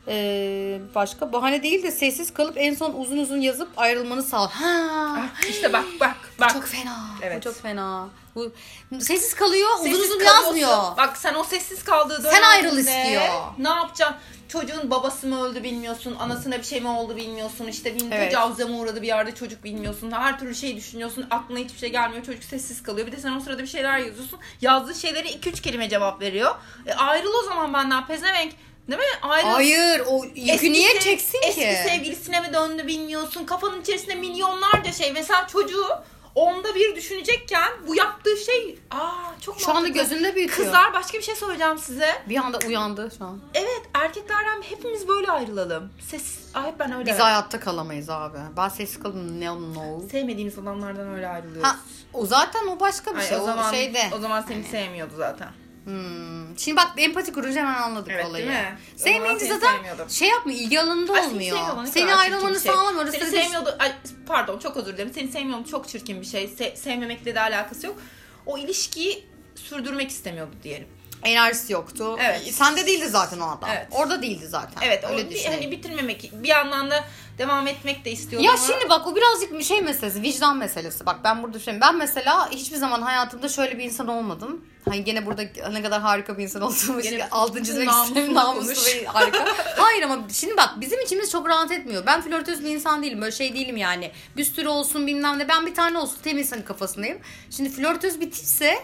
[0.08, 4.48] Ee, başka bahane değil de sessiz kalıp en son uzun uzun yazıp ayrılmanı sağ.
[4.48, 5.26] Ha.
[5.50, 6.54] İşte bak bak bak.
[6.54, 6.98] Çok fena.
[7.22, 7.44] Evet.
[7.44, 8.08] Çok fena.
[8.36, 8.52] Bu
[9.00, 10.56] sessiz kalıyor, uzun Sessiz uzun kalıyorsun.
[10.56, 10.98] yazmıyor.
[10.98, 13.24] Bak sen o sessiz kaldığı dönemde Sen ayrıl istiyor.
[13.58, 14.18] Ne yapacaksın?
[14.48, 18.30] Çocuğun babası mı öldü bilmiyorsun, anasına bir şey mi oldu bilmiyorsun, işte bir Evet.
[18.32, 22.26] tecavüze mi uğradı bir yerde çocuk bilmiyorsun, her türlü şey düşünüyorsun, aklına hiçbir şey gelmiyor,
[22.26, 23.08] çocuk sessiz kalıyor.
[23.08, 26.56] Bir de sen o sırada bir şeyler yazıyorsun, yazdığı şeyleri 2-3 kelime cevap veriyor.
[26.86, 28.54] E, ayrıl o zaman benden pezevenk.
[28.90, 29.08] Değil mi?
[29.22, 29.48] Ayrıl.
[29.50, 31.78] Hayır, o yükü Eski niye sev- çeksin Eski ki?
[31.88, 33.46] sevgilisine mi döndü bilmiyorsun.
[33.46, 35.12] Kafanın içerisinde milyonlarca şey.
[35.14, 35.86] Mesela çocuğu
[36.36, 40.58] onda bir düşünecekken bu yaptığı şey aa çok Şu anda gözünde büyütüyor.
[40.68, 42.24] Kızlar başka bir şey söyleyeceğim size.
[42.30, 43.40] Bir anda uyandı şu an.
[43.54, 45.90] Evet erkeklerden hepimiz böyle ayrılalım.
[46.12, 46.24] Ses
[46.54, 47.12] ay ben öyle.
[47.12, 48.38] Biz hayatta kalamayız abi.
[48.58, 50.08] Ben sessiz kalın no no.
[50.12, 51.64] Sevmediğimiz adamlardan öyle ayrılıyoruz.
[51.64, 51.76] Ha,
[52.14, 53.38] o zaten o başka bir Ay, şey.
[53.38, 54.02] o O, zaman şeyde.
[54.16, 55.50] o zaman seni sevmiyordu zaten.
[55.90, 56.58] Hmm.
[56.58, 58.48] Şimdi bak empati kurunca hemen anladık Evet, olayı.
[58.48, 58.78] değil mi?
[58.96, 61.86] Sevmeyince seni zaten şey yapmıyor, ilgi alanında Ay, seni olmuyor.
[61.94, 62.72] Seni kadar ayrılmanı şey.
[62.72, 63.04] sağlamıyor.
[63.04, 63.76] Orası Seni bir- sevmiyordu.
[63.80, 63.92] Ay,
[64.28, 65.12] pardon çok özür dilerim.
[65.14, 66.44] Seni sevmiyorum çok çirkin bir şey.
[66.46, 67.96] Se- sevmemekle de alakası yok.
[68.46, 69.26] O ilişkiyi
[69.56, 70.88] sürdürmek istemiyordu diyelim.
[71.24, 72.18] Enerjisi yoktu.
[72.20, 72.54] Evet.
[72.54, 73.70] Sende değildi zaten o adam.
[73.70, 73.88] Evet.
[73.92, 74.88] Orada değildi zaten.
[74.88, 77.06] Evet Öyle o bir, hani bitirmemek bir yandan da
[77.38, 81.06] devam etmek de istiyordu Ya ama şimdi bak o birazcık bir şey meselesi, vicdan meselesi.
[81.06, 84.66] Bak ben burada şey, ben mesela hiçbir zaman hayatımda şöyle bir insan olmadım.
[84.90, 88.34] Hani gene burada ne kadar harika bir insan olduğumu Gene işte altın çizmek namuslu.
[88.34, 89.46] Namuslu ve harika.
[89.78, 92.06] Hayır ama şimdi bak bizim içimiz çok rahat etmiyor.
[92.06, 93.22] Ben flörtöz bir insan değilim.
[93.22, 94.12] Böyle şey değilim yani.
[94.38, 95.48] Bir sürü olsun bilmem ne.
[95.48, 97.18] Ben bir tane olsun temiz hani kafasındayım.
[97.52, 98.80] Şimdi flörtöz bir tipse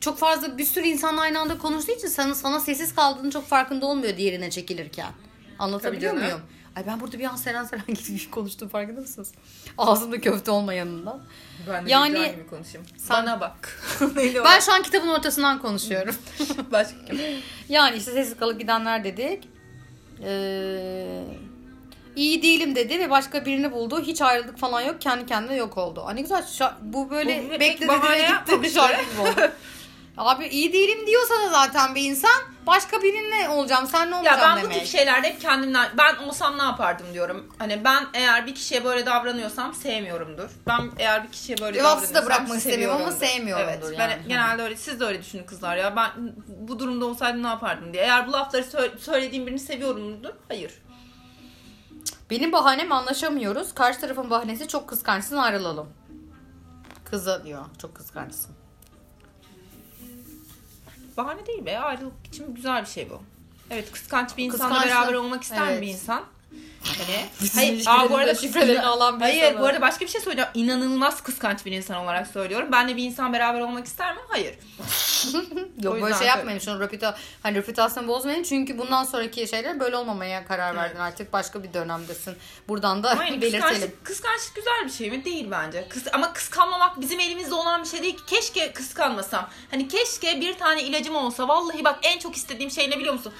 [0.00, 3.86] çok fazla bir sürü insanla aynı anda konuştuğu için sana, sana sessiz kaldığını çok farkında
[3.86, 5.12] olmuyor diğerine çekilirken.
[5.58, 6.40] Anlatabiliyor muyum?
[6.76, 9.32] Ay ben burada bir an Seren Seren gibi konuştum farkında mısınız?
[9.78, 11.22] Ağzımda köfte olmayanından.
[11.68, 12.86] ben de Yani- gibi konuşayım.
[12.96, 13.82] Sen- Bana bak.
[14.44, 16.14] Ben şu an kitabın ortasından konuşuyorum.
[16.72, 16.96] Başka
[17.68, 19.48] yani işte sessiz kalıp gidenler dedik.
[20.22, 21.22] Ee,
[22.16, 24.02] iyi değilim dedi ve başka birini buldu.
[24.02, 25.00] Hiç ayrılık falan yok.
[25.00, 26.02] Kendi kendine yok oldu.
[26.06, 26.42] Ay ne güzel.
[26.42, 28.28] şa- bu böyle Bu bekledi dile
[28.58, 28.70] gitti.
[28.70, 29.52] Şarkı oldu.
[30.16, 32.30] Abi iyi değilim diyorsa da zaten bir insan
[32.66, 33.86] başka birinle olacağım.
[33.86, 34.78] Sen ne Ya olacaksın ben bu demek.
[34.78, 37.52] tip şeylerde hep kendimden ben olsam ne yapardım diyorum.
[37.58, 40.50] Hani ben eğer bir kişiye böyle davranıyorsam sevmiyorumdur.
[40.66, 44.12] Ben eğer bir kişiye böyle Cevapsız da davranıyorsam bırakmak istemiyorum ama sevmiyorumdur evet, yani.
[44.22, 45.96] Ben genelde öyle siz de öyle düşünün kızlar ya.
[45.96, 46.10] Ben
[46.48, 48.02] bu durumda olsaydım ne yapardım diye.
[48.02, 50.30] Eğer bu lafları sö- söylediğim birini seviyorumdur.
[50.48, 50.72] Hayır.
[52.30, 53.74] Benim bahanem anlaşamıyoruz.
[53.74, 55.88] Karşı tarafın bahanesi çok kıskançsın ayrılalım.
[57.10, 57.64] Kıza diyor.
[57.82, 58.55] Çok kıskançsın.
[61.16, 61.78] Bahane değil be.
[61.78, 63.20] Ayrılık için güzel bir şey bu.
[63.70, 65.82] Evet kıskanç bir insanla beraber olmak ister mi Evet.
[65.82, 66.24] bir insan?
[66.98, 70.10] Hani, hayır, aa, bu arada de şifrelerini alan bir Hayır insan bu arada başka bir
[70.10, 70.50] şey söyleyeceğim.
[70.54, 72.72] İnanılmaz kıskanç bir insan olarak söylüyorum.
[72.72, 74.20] Benle bir insan beraber olmak ister mi?
[74.28, 74.54] Hayır.
[75.82, 76.58] Yok böyle şey yapmayın.
[76.58, 78.42] Şunu repüta, hani reputasyonu bozmayın.
[78.42, 80.98] Çünkü bundan sonraki şeyler böyle olmamaya karar verdin.
[80.98, 82.36] Artık başka bir dönemdesin.
[82.68, 83.60] Buradan da yani belirtelim.
[83.62, 85.24] kıskançlık, kıskançlık güzel bir şey mi?
[85.24, 85.86] Değil bence.
[85.88, 88.18] Kıs ama kıskanmamak bizim elimizde olan bir şey değil.
[88.26, 89.48] Keşke kıskanmasam.
[89.70, 91.48] Hani keşke bir tane ilacım olsa.
[91.48, 93.32] Vallahi bak en çok istediğim şey ne biliyor musun?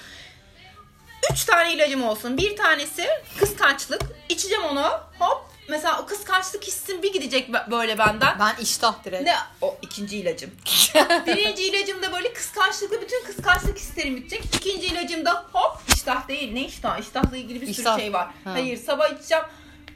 [1.32, 2.36] Üç tane ilacım olsun.
[2.36, 3.06] Bir tanesi
[3.38, 4.02] kıskançlık.
[4.28, 5.00] İçeceğim onu.
[5.18, 5.46] Hop.
[5.68, 8.36] Mesela o kıskançlık hissim bir gidecek böyle benden.
[8.40, 9.22] Ben iştah direkt.
[9.24, 9.36] Ne?
[9.62, 10.50] O ikinci ilacım.
[11.26, 14.44] Birinci ilacım da böyle kıskançlıkla bütün kıskançlık hislerim bitecek.
[14.54, 16.52] İkinci ilacım da hop iştah değil.
[16.52, 16.98] Ne iştah?
[16.98, 17.98] İştahla ilgili bir sürü İştah.
[17.98, 18.26] şey var.
[18.44, 18.52] Ha.
[18.52, 19.44] Hayır sabah içeceğim.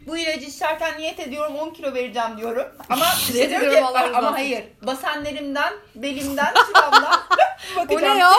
[0.07, 2.67] Bu ilacı içerken niyet ediyorum 10 kilo vereceğim diyorum.
[2.89, 4.65] Ama şey diyor ediyorum, ki, ama hayır.
[4.83, 7.21] Basenlerimden, belimden, şuramdan
[7.77, 8.15] O bakacağım.
[8.17, 8.33] ne ya?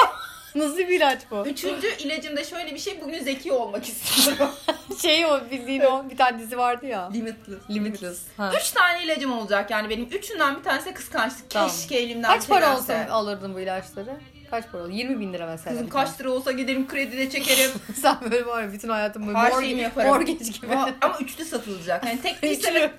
[0.55, 1.45] Nasıl bir ilaç bu?
[1.47, 3.01] Üçüncü ilacımda şöyle bir şey.
[3.01, 4.49] Bugün zeki olmak istiyorum.
[5.01, 7.09] Şey o bildiğin o bir tane dizi vardı ya.
[7.13, 7.69] Limitless.
[7.69, 8.21] Limitless.
[8.37, 8.51] Ha.
[8.59, 10.03] Üç tane ilacım olacak yani benim.
[10.05, 11.49] Üçünden bir tanesi de kıskançlık.
[11.49, 11.69] Tamam.
[11.69, 12.81] Keşke elimden Kaç para çelense.
[12.81, 14.19] olsa alırdın bu ilaçları?
[14.51, 14.89] Kaç para olur?
[14.89, 15.71] 20 bin lira mesela.
[15.71, 17.71] Kızım bir kaç lira olsa giderim kredide çekerim.
[18.01, 20.09] Sen böyle var ya bütün hayatın böyle Her şeyimi yaparım.
[20.09, 20.67] mortgage gibi.
[20.75, 22.05] ama, ama üçlü satılacak.
[22.05, 22.91] Yani tek ve-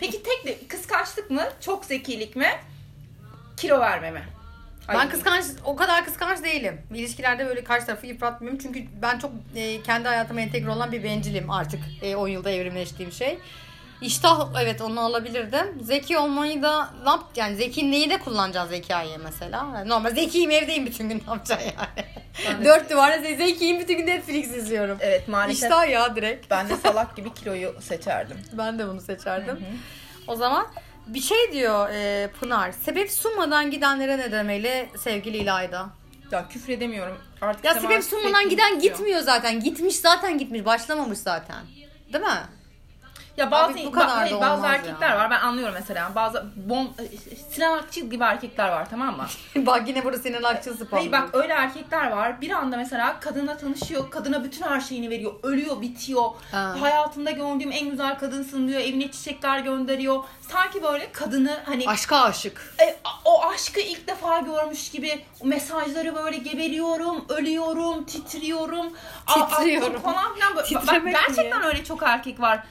[0.00, 1.42] Peki tek de kıskançlık mı?
[1.60, 2.48] Çok zekilik mi?
[3.56, 4.22] Kilo verme mi?
[4.90, 6.80] Ay, Ben kıskanç, o kadar kıskanç değilim.
[6.94, 8.58] İlişkilerde böyle karşı tarafı yıpratmıyorum.
[8.62, 11.80] Çünkü ben çok e, kendi hayatıma entegre olan bir bencilim artık.
[12.02, 13.38] E, 10 yılda evrimleştiğim şey.
[14.02, 15.66] İştah evet onu alabilirdim.
[15.82, 19.66] Zeki olmayı da ne yap yani zeki neyi de kullanacaksın zekayı mesela.
[19.74, 22.60] Yani Normal zekiyim evdeyim bütün gün ne yapacaksın yani.
[22.60, 24.98] De- Dört duvarda ze- zekiyim bütün gün Netflix izliyorum.
[25.00, 26.50] Evet maalesef İştah ya direkt.
[26.50, 28.36] ben de salak gibi kiloyu seçerdim.
[28.52, 29.60] Ben de bunu seçerdim.
[30.26, 30.66] O zaman
[31.14, 32.72] bir şey diyor e, Pınar.
[32.72, 35.88] Sebep sunmadan gidenlere ne demeli sevgili İlayda?
[36.30, 37.18] Ya küfür edemiyorum.
[37.40, 39.60] Artık Ya sebep sunmadan giden gitmiyor zaten.
[39.60, 40.64] Gitmiş zaten gitmiş.
[40.64, 41.64] Başlamamış zaten.
[42.12, 42.40] Değil mi?
[43.40, 45.16] Ya bazı, Abi bu kadar ba- hayır, bazı erkekler ya.
[45.18, 46.10] var ben anlıyorum mesela.
[46.14, 46.88] Bazı bom
[47.50, 49.26] Sinan Akçıl gibi erkekler var tamam mı?
[49.66, 50.88] Bak yine burada senin akçın spam.
[50.98, 52.40] Hayır bak öyle erkekler var.
[52.40, 54.10] Bir anda mesela kadına tanışıyor.
[54.10, 55.32] Kadına bütün her şeyini veriyor.
[55.42, 56.24] Ölüyor, bitiyor.
[56.52, 56.76] Ha.
[56.80, 58.80] Hayatımda gördüğüm en güzel kadınsın diyor.
[58.80, 60.24] Evine çiçekler gönderiyor.
[60.52, 62.74] Sanki böyle kadını hani Aşka aşık.
[62.82, 68.86] e, o aşkı ilk defa görmüş gibi o mesajları böyle geberiyorum, ölüyorum, titriyorum.
[69.26, 69.88] a- Titriyorum.
[69.88, 70.56] attım falan filan.
[70.56, 71.66] Bak, Titremek gerçekten mi?
[71.66, 72.62] öyle çok erkek var.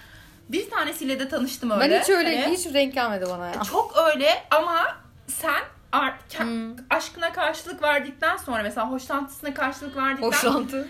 [0.49, 1.89] Bir tanesiyle de tanıştım öyle.
[1.95, 3.63] Ben hiç öyle Hani hiç renk gelmedi bana ya.
[3.71, 4.95] Çok öyle ama
[5.27, 6.75] sen ar- ke- Hmm.
[6.89, 10.89] aşkına karşılık verdikten sonra mesela hoşlantısına karşılık verdikten Hoşlantı.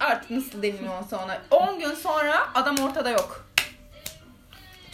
[0.00, 3.44] Artık nasıl deniliyorsa ona 10 gün sonra adam ortada yok.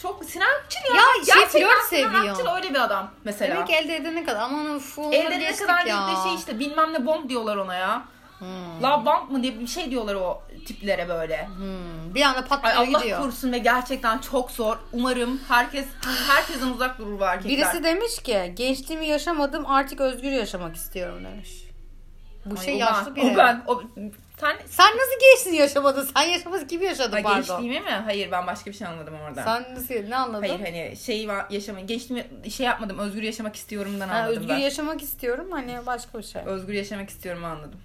[0.02, 1.00] Çok Sinan Akçıl ya.
[1.36, 2.28] Ya şey, flört seviyor.
[2.30, 3.54] Akçıl öyle bir adam mesela.
[3.56, 4.40] Demek elde edene kadar.
[4.40, 6.08] Aman uf onları Elde ne geçtik kadar ya.
[6.08, 8.02] de şey işte bilmem ne bomb diyorlar ona ya.
[8.44, 8.82] Hmm.
[8.82, 11.46] La bomb mı diye bir şey diyorlar o tiplere böyle.
[11.46, 12.14] Hmm.
[12.14, 13.20] Bir anda patlıyor Allah gidiyor.
[13.20, 14.76] korusun ve gerçekten çok zor.
[14.92, 15.86] Umarım herkes
[16.28, 17.58] herkesten uzak durur bu erkekler.
[17.58, 21.50] Birisi demiş ki gençliğimi yaşamadım artık özgür yaşamak istiyorum demiş.
[22.44, 23.34] Bu Ay, şey yaşlı biri.
[23.34, 23.62] O ben.
[23.66, 23.82] O,
[24.40, 26.08] sen Sen nasıl gençliğini yaşamadın?
[26.16, 27.36] Sen yaşamadın kim yaşadı Ha, pardon?
[27.40, 27.90] gençliğimi mi?
[28.04, 29.42] Hayır ben başka bir şey anladım orada.
[29.42, 30.48] Sen nasıl ne anladın?
[30.48, 34.58] Hayır hani şey var yaşamayı gençliğimi şey yapmadım özgür yaşamak istiyorumdan Ha, anladım özgür ben.
[34.58, 36.42] yaşamak istiyorum hani başka bir şey.
[36.42, 37.80] özgür yaşamak istiyorum anladım.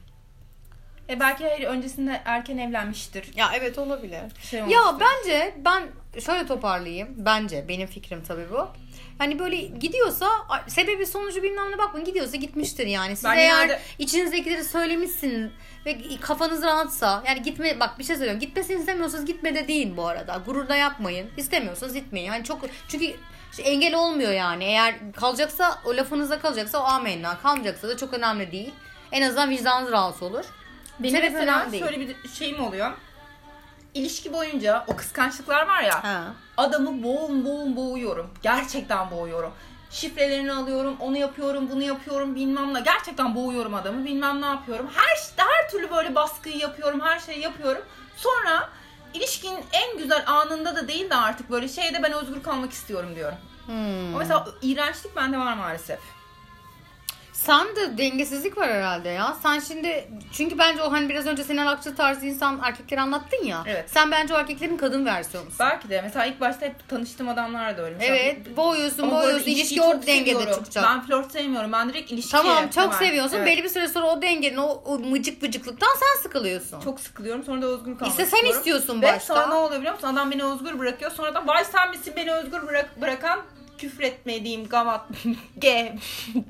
[1.09, 3.35] E belki hayır öncesinde erken evlenmiştir.
[3.35, 4.19] Ya evet olabilir.
[4.49, 5.05] Şey Ya olmuştur.
[5.25, 5.83] bence ben
[6.25, 7.07] şöyle toparlayayım.
[7.17, 8.67] Bence benim fikrim tabii bu.
[9.17, 10.27] Hani böyle gidiyorsa
[10.67, 13.15] sebebi sonucu bilmem ne bakmayın gidiyorsa gitmiştir yani.
[13.15, 15.51] Siz Ben eğer genelde- içinizdekileri söylemişsin
[15.85, 20.07] ve kafanız rahatsa yani gitme bak bir şey söylüyorum gitmesini istemiyorsanız gitme de deyin bu
[20.07, 20.41] arada.
[20.45, 21.29] Gururda yapmayın.
[21.37, 22.29] İstemiyorsanız gitmeyin.
[22.29, 23.05] Hani çok çünkü
[23.51, 24.63] işte engel olmuyor yani.
[24.63, 27.37] Eğer kalacaksa o lafınızda kalacaksa o amenna.
[27.37, 28.71] Kalmayacaksa da çok önemli değil.
[29.11, 30.45] En azından vicdanınız rahatsız olur.
[30.99, 31.83] Benim Sebep mesela değil.
[31.83, 32.91] şöyle bir şeyim oluyor.
[33.93, 36.23] İlişki boyunca o kıskançlıklar var ya Ha.
[36.57, 38.29] adamı boğum boğum boğuyorum.
[38.43, 39.51] Gerçekten boğuyorum.
[39.91, 42.79] şifrelerini alıyorum, onu yapıyorum, bunu yapıyorum, bilmem ne.
[42.81, 44.89] Gerçekten boğuyorum adamı, bilmem ne yapıyorum.
[44.95, 47.81] Her her türlü böyle baskıyı yapıyorum, her şeyi yapıyorum.
[48.17, 48.69] Sonra
[49.13, 53.37] ilişkinin en güzel anında da değil de artık böyle şeyde ben özgür kalmak istiyorum diyorum.
[53.65, 54.07] Hmm.
[54.09, 55.99] Ama mesela iğrençlik bende var maalesef.
[57.45, 59.37] Sen de dengesizlik var herhalde ya.
[59.43, 63.63] Sen şimdi çünkü bence o hani biraz önce senin akçı tarzı insan erkekleri anlattın ya.
[63.67, 63.89] Evet.
[63.89, 65.59] Sen bence o erkeklerin kadın versiyonusun.
[65.59, 67.95] Belki de mesela ilk başta hep tanıştığım adamlar da öyle.
[67.99, 70.53] Mesela Evet boğuyorsun Ama boğuyorsun ilişki ilişkiyi o dengede seviyorum.
[70.63, 70.83] çıkacak.
[70.89, 71.71] Ben flört sevmiyorum.
[71.71, 72.31] Ben direkt ilişki.
[72.31, 72.97] Tamam çok hemen.
[72.97, 73.37] seviyorsun.
[73.37, 73.47] Evet.
[73.47, 76.79] Belli bir süre sonra o dengenin o, o mıcık mıcıklıktan sen sıkılıyorsun.
[76.81, 77.43] Çok sıkılıyorum.
[77.43, 78.57] Sonra da özgür kalmak İşte sen istiyorum.
[78.57, 79.33] istiyorsun Ve başta.
[79.35, 80.07] sonra ne oluyor biliyor musun?
[80.07, 81.11] Adam beni özgür bırakıyor.
[81.11, 83.39] Sonra da vay sen misin beni özgür bırak bırakan
[83.79, 85.05] küfretmediğim gavat
[85.59, 85.95] ge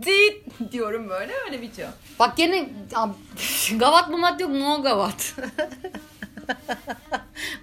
[0.05, 1.89] dit diyorum böyle öyle bitiyor.
[2.19, 2.69] Bak gene
[3.77, 5.35] gavat mumat yok no gavat.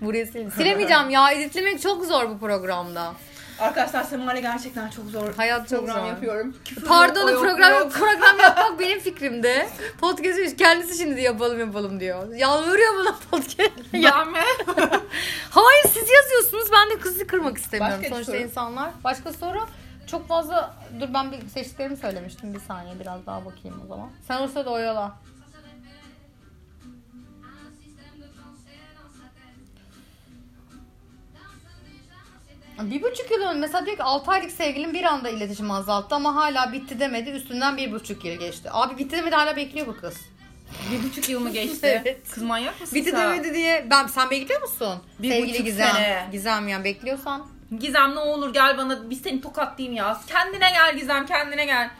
[0.00, 3.14] Burayı sil- silemeyeceğim ya editlemek çok zor bu programda.
[3.60, 6.06] Arkadaşlar Sema'yla gerçekten çok zor Hayat çok program zor.
[6.06, 6.54] yapıyorum.
[6.64, 7.92] Küfür Pardon yok, program yok.
[7.92, 9.68] program yapmak benim fikrimde.
[10.00, 12.34] Podcast kendisi şimdi yapalım yapalım diyor.
[12.34, 13.70] Yalvarıyor bana podcast.
[13.92, 14.38] ya, mi?
[15.50, 17.98] hayır siz yazıyorsunuz ben de kızı kırmak istemiyorum.
[18.02, 18.40] Başka Sonuçta soru.
[18.42, 18.90] insanlar.
[19.04, 19.60] Başka soru
[20.10, 24.08] çok fazla dur ben bir seçtiklerimi söylemiştim bir saniye biraz daha bakayım o zaman.
[24.28, 25.12] Sen o sırada oyala.
[32.82, 36.34] Bir buçuk yıl önce mesela diyor ki 6 aylık sevgilim bir anda iletişim azalttı ama
[36.34, 38.68] hala bitti demedi üstünden bir buçuk yıl geçti.
[38.72, 40.14] Abi bitti demedi hala bekliyor bu kız.
[40.92, 41.86] Bir buçuk yıl mı geçti?
[42.06, 42.30] Evet.
[42.30, 43.20] Kız manyak mısın Bitti sen?
[43.20, 44.94] demedi diye ben sen bekliyor musun?
[45.18, 45.92] Bir Sevgili buçuk Gizem.
[45.94, 46.28] sene.
[46.32, 47.46] Gizem ya bekliyorsan.
[47.80, 50.20] Gizem ne olur gel bana bir seni tokatlayayım ya.
[50.26, 51.90] Kendine gel Gizem kendine gel.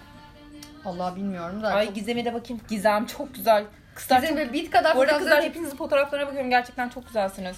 [0.85, 1.69] Allah bilmiyorum da.
[1.69, 2.63] Ay çok- Gizem'e de bakayım.
[2.69, 3.65] Gizem çok güzel.
[3.97, 6.51] Kızlar böyle bit kadar Bu arada kızlar hepinizin fotoğraflarına bakıyorum.
[6.51, 7.57] Gerçekten çok güzelsiniz.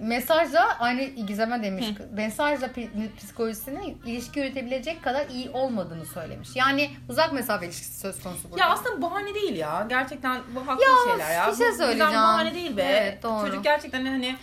[0.00, 1.86] mesajla aynı Gizem'e demiş.
[2.12, 6.48] Mesajla pi- psikolojisinin ilişki yürütebilecek kadar iyi olmadığını söylemiş.
[6.54, 8.62] Yani uzak mesafe ilişkisi söz konusu burada.
[8.64, 9.86] Ya aslında bahane değil ya.
[9.88, 11.52] Gerçekten bu haklı Ya, şeyler ya.
[11.52, 12.12] bir şey Bu söyleyeceğim.
[12.12, 12.82] bahane değil be.
[12.82, 13.46] Evet, doğru.
[13.46, 14.36] Çocuk gerçekten hani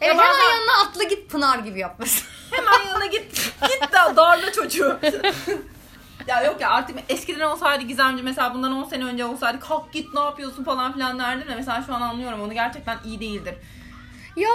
[0.00, 2.26] evet, Ya bazen- hemen yanına atla git Pınar gibi yapmasın.
[2.50, 4.98] hemen yanına git git de darla çocuğu.
[6.26, 10.14] ya yok ya artık eskiden olsaydı Gizemci mesela bundan 10 sene önce olsaydı kalk git
[10.14, 13.54] ne yapıyorsun falan filan derdim de mesela şu an anlıyorum onu gerçekten iyi değildir.
[14.36, 14.50] Ya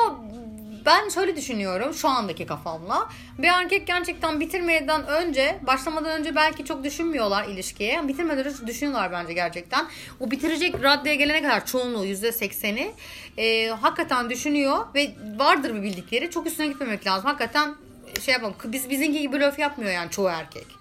[0.85, 3.09] ben şöyle düşünüyorum şu andaki kafamla.
[3.37, 8.07] Bir erkek gerçekten bitirmeden önce, başlamadan önce belki çok düşünmüyorlar ilişkiye.
[8.07, 9.87] Bitirmeden önce düşünüyorlar bence gerçekten.
[10.19, 12.91] O bitirecek raddeye gelene kadar çoğunluğu %80'i
[13.37, 16.31] e, hakikaten düşünüyor ve vardır bir bildikleri.
[16.31, 17.25] Çok üstüne gitmemek lazım.
[17.25, 17.75] Hakikaten
[18.21, 18.55] şey yapalım.
[18.65, 20.78] Biz bizinki gibi blöf yapmıyor yani çoğu erkek.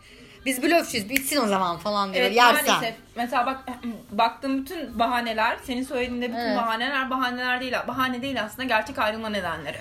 [0.49, 2.25] Biz blöfçüyüz bitsin o zaman falan diyor.
[2.25, 2.67] Evet Yersen.
[2.67, 2.95] maalesef.
[3.17, 3.65] Mesela bak
[4.11, 6.57] baktığım bütün bahaneler, senin söylediğinde bütün Evet.
[6.57, 7.73] bahaneler bahaneler değil.
[7.89, 9.79] Bahane değil aslında gerçek ayrılma nedenleri.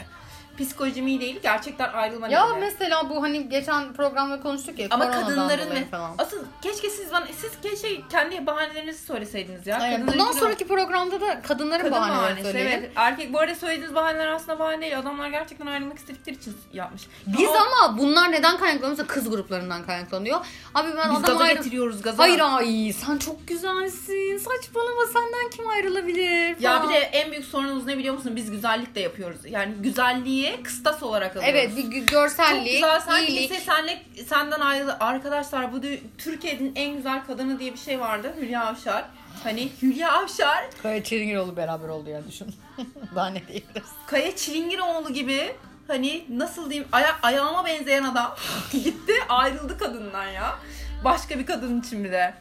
[0.57, 2.59] Psikolojim iyi değil, gerçekten ayrılma Ya nedeni.
[2.59, 4.87] mesela bu hani geçen programda konuştuk ya.
[4.91, 6.11] Ama kadınların falan.
[6.17, 9.79] asıl keşke siz bana siz keşke kendi bahanelerinizi söyleseydiniz ya.
[9.79, 12.79] Kadınların Bundan sonraki programda da kadınların kadın bahanelerini bahanesi söyleyelim.
[12.79, 12.91] evet.
[12.95, 14.99] Erkek bu arada söylediğiniz bahaneler aslında bahane değil.
[14.99, 17.01] Adamlar gerçekten ayrılmak istedikleri için yapmış.
[17.27, 19.07] Biz Ama ama bunlar neden kaynaklanıyor?
[19.07, 20.39] Kız gruplarından kaynaklanıyor.
[20.75, 21.55] Abi ben biz adam ayrı...
[21.55, 22.23] getiriyoruz gaza.
[22.23, 24.37] Hayır ay sen çok güzelsin.
[24.37, 26.59] Saçmalama senden kim ayrılabilir?
[26.61, 26.89] Ya falan.
[26.89, 28.35] bir de en büyük sorunumuz ne biliyor musun?
[28.35, 29.39] Biz güzellik de yapıyoruz.
[29.45, 31.55] Yani güzelliği kıstas olarak alıyoruz.
[31.59, 33.49] Evet bir gö- Çok görsellik, güzel sen iyilik.
[33.49, 34.97] kimse senle, senden ayrıldı.
[34.99, 35.81] Arkadaşlar bu
[36.17, 38.33] Türkiye'nin en güzel kadını diye bir şey vardı.
[38.41, 39.05] Hülya Avşar.
[39.43, 42.47] Hani Hülya Avşar Kaya Çelingiroğlu beraber oldu ya düşün.
[43.15, 43.89] Daha ne diyebiliriz.
[44.07, 45.55] Kaya Çilingiroğlu gibi
[45.87, 48.35] hani nasıl diyeyim aya- ayağıma benzeyen adam
[48.71, 50.55] gitti ayrıldı kadından ya.
[51.03, 52.33] Başka bir kadın için bile.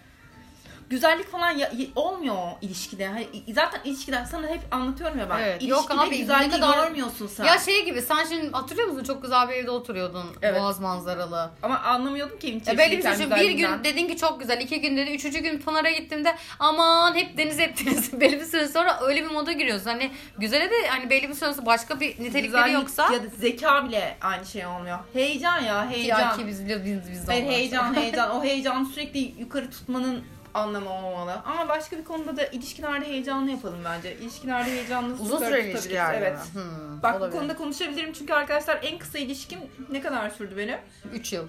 [0.90, 3.06] Güzellik falan ya- olmuyor o ilişkide.
[3.06, 5.38] Hani, zaten ilişkide sana hep anlatıyorum ya ben.
[5.38, 7.44] Evet, İlişkide yok abi, güzelliği kadar- görmüyorsun sen.
[7.44, 10.24] Ya şey gibi sen şimdi hatırlıyor musun çok güzel bir evde oturuyordun.
[10.42, 10.60] Evet.
[10.60, 11.50] Boğaz manzaralı.
[11.62, 14.60] Ama anlamıyordum ki evin Ya belli bir şey bir gün dedin ki çok güzel.
[14.60, 15.10] iki gün dedi.
[15.10, 18.20] Üçüncü gün Pınar'a gittiğimde aman hep deniz hep deniz.
[18.20, 19.86] belli bir süre sonra öyle bir moda giriyorsun.
[19.86, 23.12] Hani güzele de hani belli bir süre sonra başka bir nitelikleri Güzellik yoksa.
[23.12, 24.98] ya da zeka bile aynı şey olmuyor.
[25.12, 26.20] Heyecan ya heyecan.
[26.20, 27.36] Ya ki biz biliyoruz biz, biz onlar.
[27.42, 28.30] heyecan heyecan.
[28.36, 30.24] O heyecanı sürekli yukarı tutmanın
[30.56, 31.32] anlamı olmamalı.
[31.44, 34.16] Ama başka bir konuda da ilişkilerde heyecanlı yapalım bence.
[34.16, 36.14] İlişkilerde heyecanlı Uzun süreli ilişkiler.
[36.14, 36.38] Evet.
[36.52, 37.32] Hmm, Bak olabilir.
[37.32, 39.58] bu konuda konuşabilirim çünkü arkadaşlar en kısa ilişkim
[39.90, 40.78] ne kadar sürdü benim?
[41.12, 41.48] 3 yıl.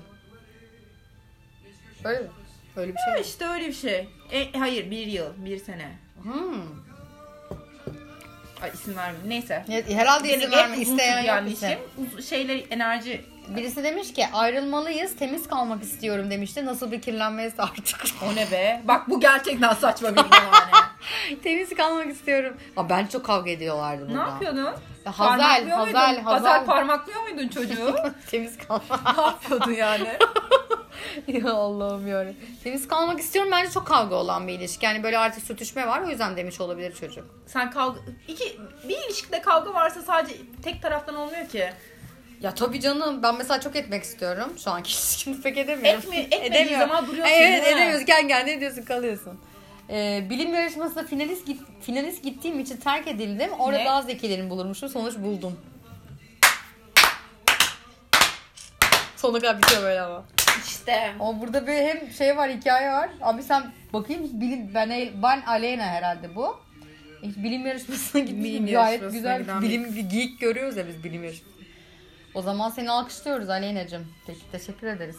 [2.03, 2.27] Öyle mi?
[2.75, 3.13] Öyle bir şey.
[3.13, 3.19] Mi?
[3.21, 4.09] işte öyle bir şey.
[4.31, 5.97] E, hayır bir yıl, bir sene.
[6.23, 6.61] Hmm.
[8.61, 9.29] Ay isim vermeyeyim.
[9.29, 9.65] Neyse.
[9.67, 11.77] Ya, herhalde en verme isteyen yok yani.
[12.17, 13.25] Uz- şeyler enerji.
[13.55, 16.65] Birisi demiş ki ayrılmalıyız temiz kalmak istiyorum demişti.
[16.65, 17.97] Nasıl bir kirlenmeyse artık.
[18.31, 18.81] O ne be?
[18.83, 20.71] Bak bu gerçekten saçma bir bahane.
[21.43, 22.57] temiz kalmak istiyorum.
[22.77, 24.29] Aa, ben çok kavga ediyorlardı ne burada.
[24.29, 24.73] yapıyordun?
[25.05, 26.23] Ya Hazel, Parmaklıyor Hazel, muydun?
[26.23, 26.65] Hazel.
[26.65, 27.95] parmaklıyor muydun çocuğu?
[28.31, 29.17] temiz kalmak.
[29.17, 30.17] ne yapıyordun yani?
[31.27, 32.35] ya Allah'ım yani.
[32.63, 33.51] Temiz kalmak istiyorum.
[33.51, 34.85] Bence çok kavga olan bir ilişki.
[34.85, 36.01] Yani böyle artık sürtüşme var.
[36.01, 37.25] O yüzden demiş olabilir çocuk.
[37.45, 37.99] Sen kavga...
[38.27, 41.69] iki bir ilişkide kavga varsa sadece tek taraftan olmuyor ki.
[42.41, 43.23] Ya tabii canım.
[43.23, 44.53] Ben mesela çok etmek istiyorum.
[44.63, 46.01] Şu anki ilişkimde pek edemiyorum.
[46.01, 47.81] Etmi, etmediği zaman duruyorsun Evet değil mi?
[47.81, 48.05] edemiyorsun.
[48.05, 49.39] Kendi kendine ediyorsun kalıyorsun.
[49.89, 53.49] Ee, bilim yarışmasında finalist git, finalist gittiğim için terk edildim.
[53.59, 53.85] Orada Ne?
[53.85, 54.89] daha zekilerini bulurmuşum.
[54.89, 55.59] Sonuç buldum.
[59.15, 60.25] Sonu kadar bitiyor böyle ama.
[60.67, 61.13] İşte.
[61.19, 63.09] Ama burada bir hem şey var hikaye var.
[63.21, 64.89] Abi sen bakayım bilim ben
[65.23, 66.59] ben Aleyna herhalde bu.
[67.23, 68.43] Bilim yarışmasına gitmiş.
[68.43, 71.56] Bilim Gayet yarışmasına güzel bilim geek görüyoruz ya biz bilim yarışması.
[72.33, 74.07] O zaman seni alkışlıyoruz Aleyna'cığım.
[74.27, 75.17] Peki teşekkür ederiz.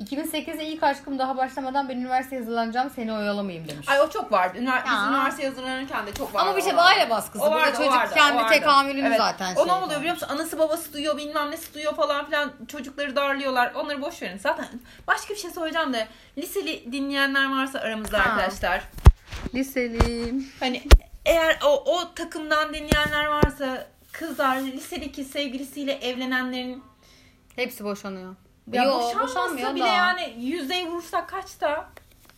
[0.00, 3.88] 2008'de ilk aşkım daha başlamadan ben üniversiteye hazırlanacağım seni oyalamayayım demiş.
[3.88, 4.58] Ay o çok vardı.
[4.58, 5.08] Ünivers- biz Ya.
[5.10, 6.42] üniversiteye hazırlanırken de çok vardı.
[6.48, 6.82] Ama bir şey vardı.
[6.82, 7.44] aile baskısı.
[7.44, 8.52] O Burada vardı, o çocuk vardı, kendi vardı.
[8.52, 9.18] tekamülünü Evet.
[9.18, 10.00] zaten O ne oluyor yapıyor.
[10.00, 10.28] biliyor musun?
[10.30, 12.52] Anası babası duyuyor bilmem ne duyuyor falan filan.
[12.68, 13.72] Çocukları darlıyorlar.
[13.74, 14.38] Onları boş verin.
[14.38, 14.66] Zaten
[15.06, 18.22] başka bir şey söyleyeceğim de liseli dinleyenler varsa aramızda Ha.
[18.30, 18.82] arkadaşlar.
[19.54, 20.48] Liselim.
[20.60, 20.82] Hani
[21.26, 23.86] eğer o, o takımdan dinleyenler varsa
[24.18, 26.82] kızlar lisedeki sevgilisiyle evlenenlerin
[27.56, 28.34] Hepsi boşanıyor.
[28.72, 29.88] ya Yo, boşanmasa bile da.
[29.88, 31.88] yani yüzdeyi vurursak kaçta?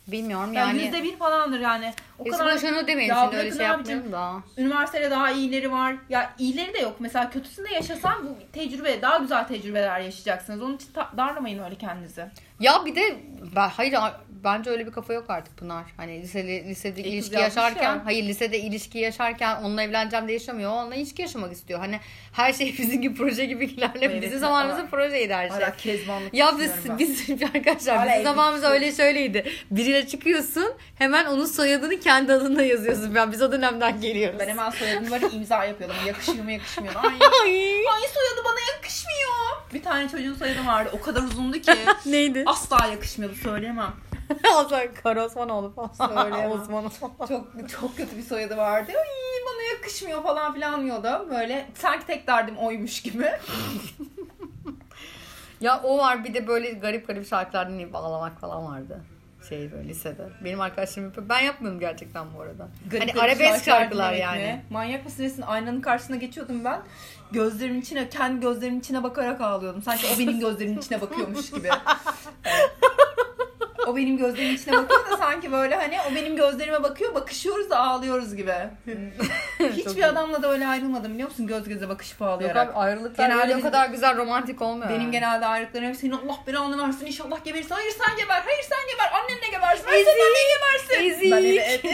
[0.06, 0.82] Bilmiyorum Yani yani.
[0.84, 1.94] yüzde bir falandır yani.
[2.18, 3.96] O Hepsi kadar boşanıyor demeyin Ya şimdi öyle şey abicim.
[3.96, 4.42] yapmayalım da.
[4.62, 5.94] Üniversitede daha iyileri var.
[6.08, 6.96] Ya iyileri de yok.
[6.98, 10.62] Mesela kötüsünde yaşasan bu tecrübe, daha güzel tecrübeler yaşayacaksınız.
[10.62, 12.24] Onun için darlamayın öyle kendinizi.
[12.60, 13.16] Ya bir de
[13.56, 13.94] ben, hayır
[14.44, 15.84] bence öyle bir kafa yok artık Pınar.
[15.96, 18.04] Hani lisede lisede kız ilişki yaşarken, ya.
[18.04, 20.70] hayır lisede ilişki yaşarken onunla evleneceğim diye yaşamıyor.
[20.70, 21.80] Onunla ilişki yaşamak istiyor.
[21.80, 22.00] Hani
[22.32, 24.12] her şey bizim gibi proje gibi ilerleme.
[24.14, 25.58] Evet, bizim zamanımızın ama- projeydi her şey.
[25.58, 26.98] Hala kezbanlık Ya biz ben.
[26.98, 29.50] biz arkadaşlar Hala bizim zamanımızda öyle şöyleydi.
[29.70, 33.14] Biriyle çıkıyorsun hemen onun soyadını kendi adına yazıyorsun.
[33.14, 34.38] Ben biz o dönemden geliyoruz.
[34.40, 35.96] Ben hemen soyadım var imza yapıyordum.
[36.06, 37.00] Yakışıyor mu yakışmıyor mu?
[37.44, 37.50] Ay.
[37.86, 39.28] ay soyadı bana yakışmıyor.
[39.74, 40.90] Bir tane çocuğun soyadı vardı.
[40.92, 41.72] O kadar uzundu ki.
[42.06, 42.42] Neydi?
[42.46, 43.92] Asla yakışmıyordu söyleyemem.
[44.42, 45.92] Hasan Kara Osmanoğlu falan.
[46.08, 46.50] Söyleyemem.
[46.60, 46.90] Osmanoğlu.
[47.28, 48.92] Çok çok kötü bir soyadı vardı.
[48.92, 51.26] Ay bana yakışmıyor falan filan diyordu.
[51.30, 53.30] Böyle sanki tek derdim oymuş gibi.
[55.60, 59.00] Ya o var bir de böyle garip garip şarkılar dinleyip ağlamak falan vardı.
[59.48, 60.28] Şey böyle lisede.
[60.44, 61.28] Benim arkadaşlarım yapıyor.
[61.28, 62.68] Ben yapmıyorum gerçekten bu arada.
[62.90, 64.42] Garip hani garip arabesk şarkılar yani.
[64.42, 64.64] mi?
[64.70, 65.42] Manyak mısın nesin?
[65.42, 66.80] Aynanın karşısına geçiyordum ben.
[67.32, 69.82] Gözlerimin içine, kendi gözlerimin içine bakarak ağlıyordum.
[69.82, 71.68] Sanki o benim gözlerimin içine bakıyormuş gibi.
[73.88, 77.78] O benim gözlerimin içine bakıyor da sanki böyle hani o benim gözlerime bakıyor bakışıyoruz da
[77.78, 78.54] ağlıyoruz gibi.
[79.58, 80.06] Çok Hiçbir iyi.
[80.06, 81.46] adamla da öyle ayrılmadım biliyor musun?
[81.46, 82.68] Göz göze bakışıp Yok ağlayarak.
[82.68, 84.90] abi ayrılıklar Genelde öyle o kadar güzel romantik olmuyor.
[84.90, 85.10] Benim yani.
[85.10, 87.74] genelde ayrılıklarım hep senin Allah belanı versin inşallah geberirsin.
[87.74, 91.10] Hayır sen geber, hayır sen geber, annen de gebersin, hayır sen annen gebersin.
[91.10, 91.32] Ezik.
[91.32, 91.48] Ben de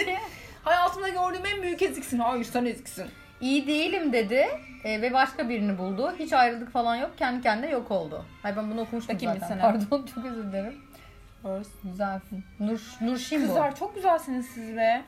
[0.09, 0.19] evet.
[0.65, 2.19] Hayatımda gördüğüm en büyük eziksin.
[2.19, 3.07] Hayır sen eziksin.
[3.41, 4.49] İyi değilim dedi
[4.85, 6.15] e, ve başka birini buldu.
[6.19, 7.11] Hiç ayrılık falan yok.
[7.19, 8.25] Kendi kendine yok oldu.
[8.43, 9.49] Hayır ben bunu okumuştum Bakayım zaten.
[9.49, 9.63] sana.
[9.63, 10.75] Pardon çok özür dilerim.
[11.85, 12.45] Güzelsin.
[12.61, 13.47] Nur, Nurşin bu.
[13.47, 15.03] Kızlar çok güzelsiniz siz be.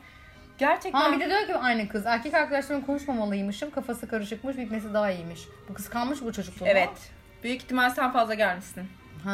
[0.59, 1.01] Gerçekten.
[1.01, 2.07] Ha bir de diyor ki aynı kız.
[2.07, 3.71] Erkek arkadaşlarımla konuşmamalıymışım.
[3.71, 4.57] Kafası karışıkmış.
[4.57, 5.41] Bitmesi daha iyiymiş.
[5.69, 6.69] Bu kız kalmış bu çocuk buna.
[6.69, 7.11] Evet.
[7.43, 8.89] Büyük ihtimal sen fazla gelmişsin.
[9.25, 9.31] Ha,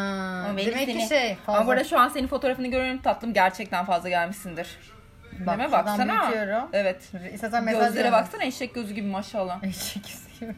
[0.48, 1.58] Ama demek ki seni- şey fazla.
[1.58, 3.32] Ama bu arada şu an senin fotoğrafını görüyorum tatlım.
[3.34, 4.78] Gerçekten fazla gelmişsindir.
[5.46, 6.22] Bak, şuradan Baksana.
[6.22, 6.68] büyütüyorum.
[6.72, 7.10] Evet.
[7.34, 9.64] İstersen mesaj Gözlere baksana eşek gözü gibi maşallah.
[9.64, 10.56] Eşek istiyorum.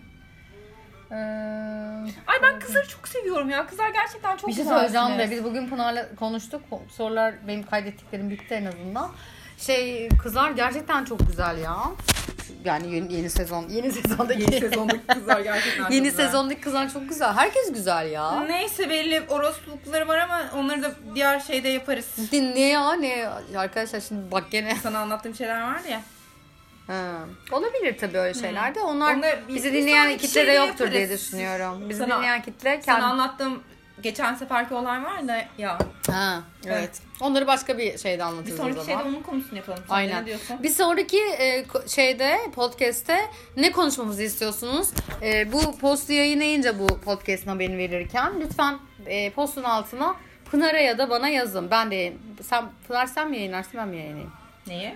[1.15, 1.17] Ee,
[2.27, 3.67] Ay ben kızları çok seviyorum ya.
[3.67, 6.63] Kızlar gerçekten çok bir şey söyleyeceğim de biz bugün Pınar'la konuştuk.
[6.97, 9.11] Sorular benim kaydettiklerim bitti en azından.
[9.59, 11.77] Şey kızlar gerçekten çok güzel ya.
[12.65, 16.27] Yani yeni, yeni sezon yeni sezondaki Yeni sezondaki kızlar gerçekten yeni güzel.
[16.27, 17.33] sezondaki kızlar çok güzel.
[17.33, 18.41] Herkes güzel ya.
[18.41, 22.07] Neyse belli orospulukları var ama onları da diğer şeyde yaparız.
[22.33, 24.77] Ne ya ne arkadaşlar şimdi bak gene.
[24.83, 26.01] Sana anlattığım şeyler vardı ya.
[26.87, 27.13] Ha.
[27.53, 28.81] Olabilir tabii öyle şeyler de.
[28.81, 31.89] Onlar Onlar biz- bizi biz dinleyen sonraki kitle de şeyde yoktur diye düşünüyorum.
[31.89, 33.05] Bizi Sana- dinleyen kitle Sana kendi...
[33.07, 33.63] anlattığım
[34.03, 35.79] geçen seferki olay var da ya.
[36.11, 36.91] Ha, evet.
[37.21, 38.87] Onları başka bir şeyde Bir anlatırız o sonraki zaman.
[38.87, 39.85] şeyde onun konusunu yapalım.
[39.89, 40.23] Sen Aynen.
[40.23, 40.63] ne diyorsun?
[40.63, 43.19] Bir sonraki e, şeyde podcast'te
[43.57, 44.89] ne konuşmamızı istiyorsunuz?
[45.23, 50.17] E, bu postu yayınlayınca bu podcast'ın haberini verirken lütfen e, postun altına
[50.51, 51.71] Pınar'a ya da bana yazın.
[51.71, 54.33] Ben de sen Pınar sen mi yayınlarsın ben mi yayınlayayım?
[54.67, 54.95] Neyi?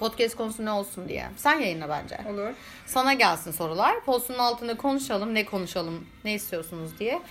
[0.00, 1.26] Podcast konusu ne olsun diye.
[1.36, 2.18] Sen yayınla bence.
[2.30, 2.48] Olur.
[2.86, 4.04] Sana gelsin sorular.
[4.04, 5.34] Postun altında konuşalım.
[5.34, 6.06] Ne konuşalım?
[6.24, 7.22] Ne istiyorsunuz diye.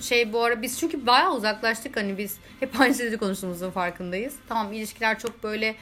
[0.00, 1.96] Şey bu ara biz çünkü bayağı uzaklaştık.
[1.96, 4.34] Hani biz hep aynı şeyleri konuştuğumuzun farkındayız.
[4.48, 5.74] Tamam ilişkiler çok böyle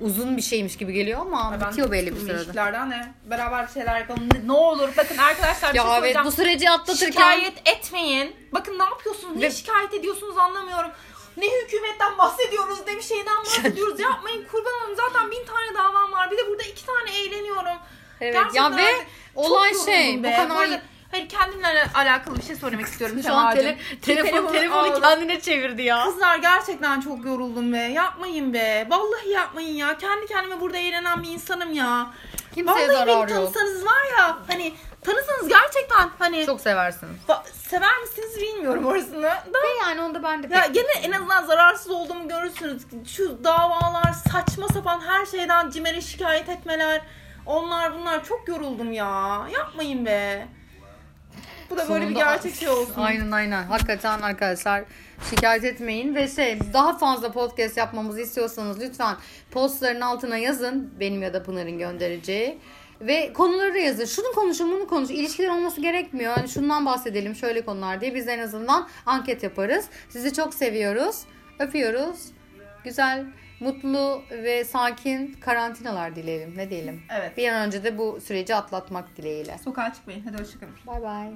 [0.00, 2.36] uzun bir şeymiş gibi geliyor ama Ben bitiyor belli bir sırada.
[2.36, 3.12] ilişkilerden ne?
[3.30, 4.28] Beraber bir şeyler yapalım.
[4.34, 8.36] Ne- Ne olur bakın arkadaşlar bir Ya şey evet bu süreci atlatırken Şikayet etmeyin.
[8.52, 9.36] Bakın ne yapıyorsunuz?
[9.36, 10.90] Ne Ve- şikayet ediyorsunuz anlamıyorum.
[11.38, 14.00] Ne hükümetten bahsediyoruz ne bir şeyden bahsediyoruz.
[14.00, 14.96] Yapmayın kurban olayım.
[14.96, 16.30] Zaten bin tane davam var.
[16.30, 17.78] Bir de burada iki tane eğleniyorum.
[18.20, 18.86] Evet Gerçekten ya ve
[19.34, 20.46] olay şey be.
[20.50, 20.80] Bu arada
[21.10, 23.20] Hayır kendimle alakalı bir şey söylemek istiyorum.
[23.22, 25.02] Şu an tele, telefon, Telefonu telefonu aldım.
[25.02, 26.04] kendine çevirdi ya.
[26.04, 27.76] Kızlar gerçekten çok yoruldum be.
[27.78, 28.86] Yapmayın be.
[28.90, 29.98] Vallahi yapmayın ya.
[29.98, 32.10] Kendi kendime burada eğlenen bir insanım ya.
[32.54, 33.28] Kimseye Vallahi beni zarar yok.
[33.28, 37.08] tanısanız var ya hani tanısanız gerçekten hani Çok seversin.
[37.28, 39.22] ba- sever misiniz bilmiyorum orasını.
[39.22, 42.82] Da Ve yani onda ben de ya pek- gene en azından zararsız olduğumu görürsünüz.
[43.06, 47.00] Şu davalar, saçma sapan her şeyden CİMER'e şikayet etmeler.
[47.46, 49.46] Onlar bunlar çok yoruldum ya.
[49.52, 50.46] Yapmayın be.
[51.70, 52.94] Bu da böyle bir Sonunda- gerçek şey olsun.
[53.02, 53.62] Aynen aynen.
[53.64, 54.84] Hakikaten arkadaşlar
[55.30, 59.16] şikayet etmeyin ve şey daha fazla podcast yapmamızı istiyorsanız lütfen
[59.50, 60.94] postların altına yazın.
[61.00, 62.58] Benim ya da Pınar'ın göndereceği.
[63.00, 64.04] Ve konuları yazın.
[64.04, 65.10] Şunu konuşun bunu konuş.
[65.10, 66.32] İlişkiler olması gerekmiyor.
[66.34, 68.14] Hani şundan bahsedelim şöyle konular diye.
[68.14, 69.86] Biz en azından anket yaparız.
[70.08, 71.22] Sizi çok seviyoruz.
[71.58, 72.26] Öpüyoruz.
[72.84, 73.24] Güzel,
[73.60, 76.54] mutlu ve sakin karantinalar dileyelim.
[76.56, 77.02] Ne diyelim?
[77.18, 77.36] Evet.
[77.36, 79.58] Bir an önce de bu süreci atlatmak dileğiyle.
[79.64, 80.22] Sokağa çıkmayın.
[80.22, 80.74] Hadi hoşçakalın.
[80.86, 81.28] Bay bay.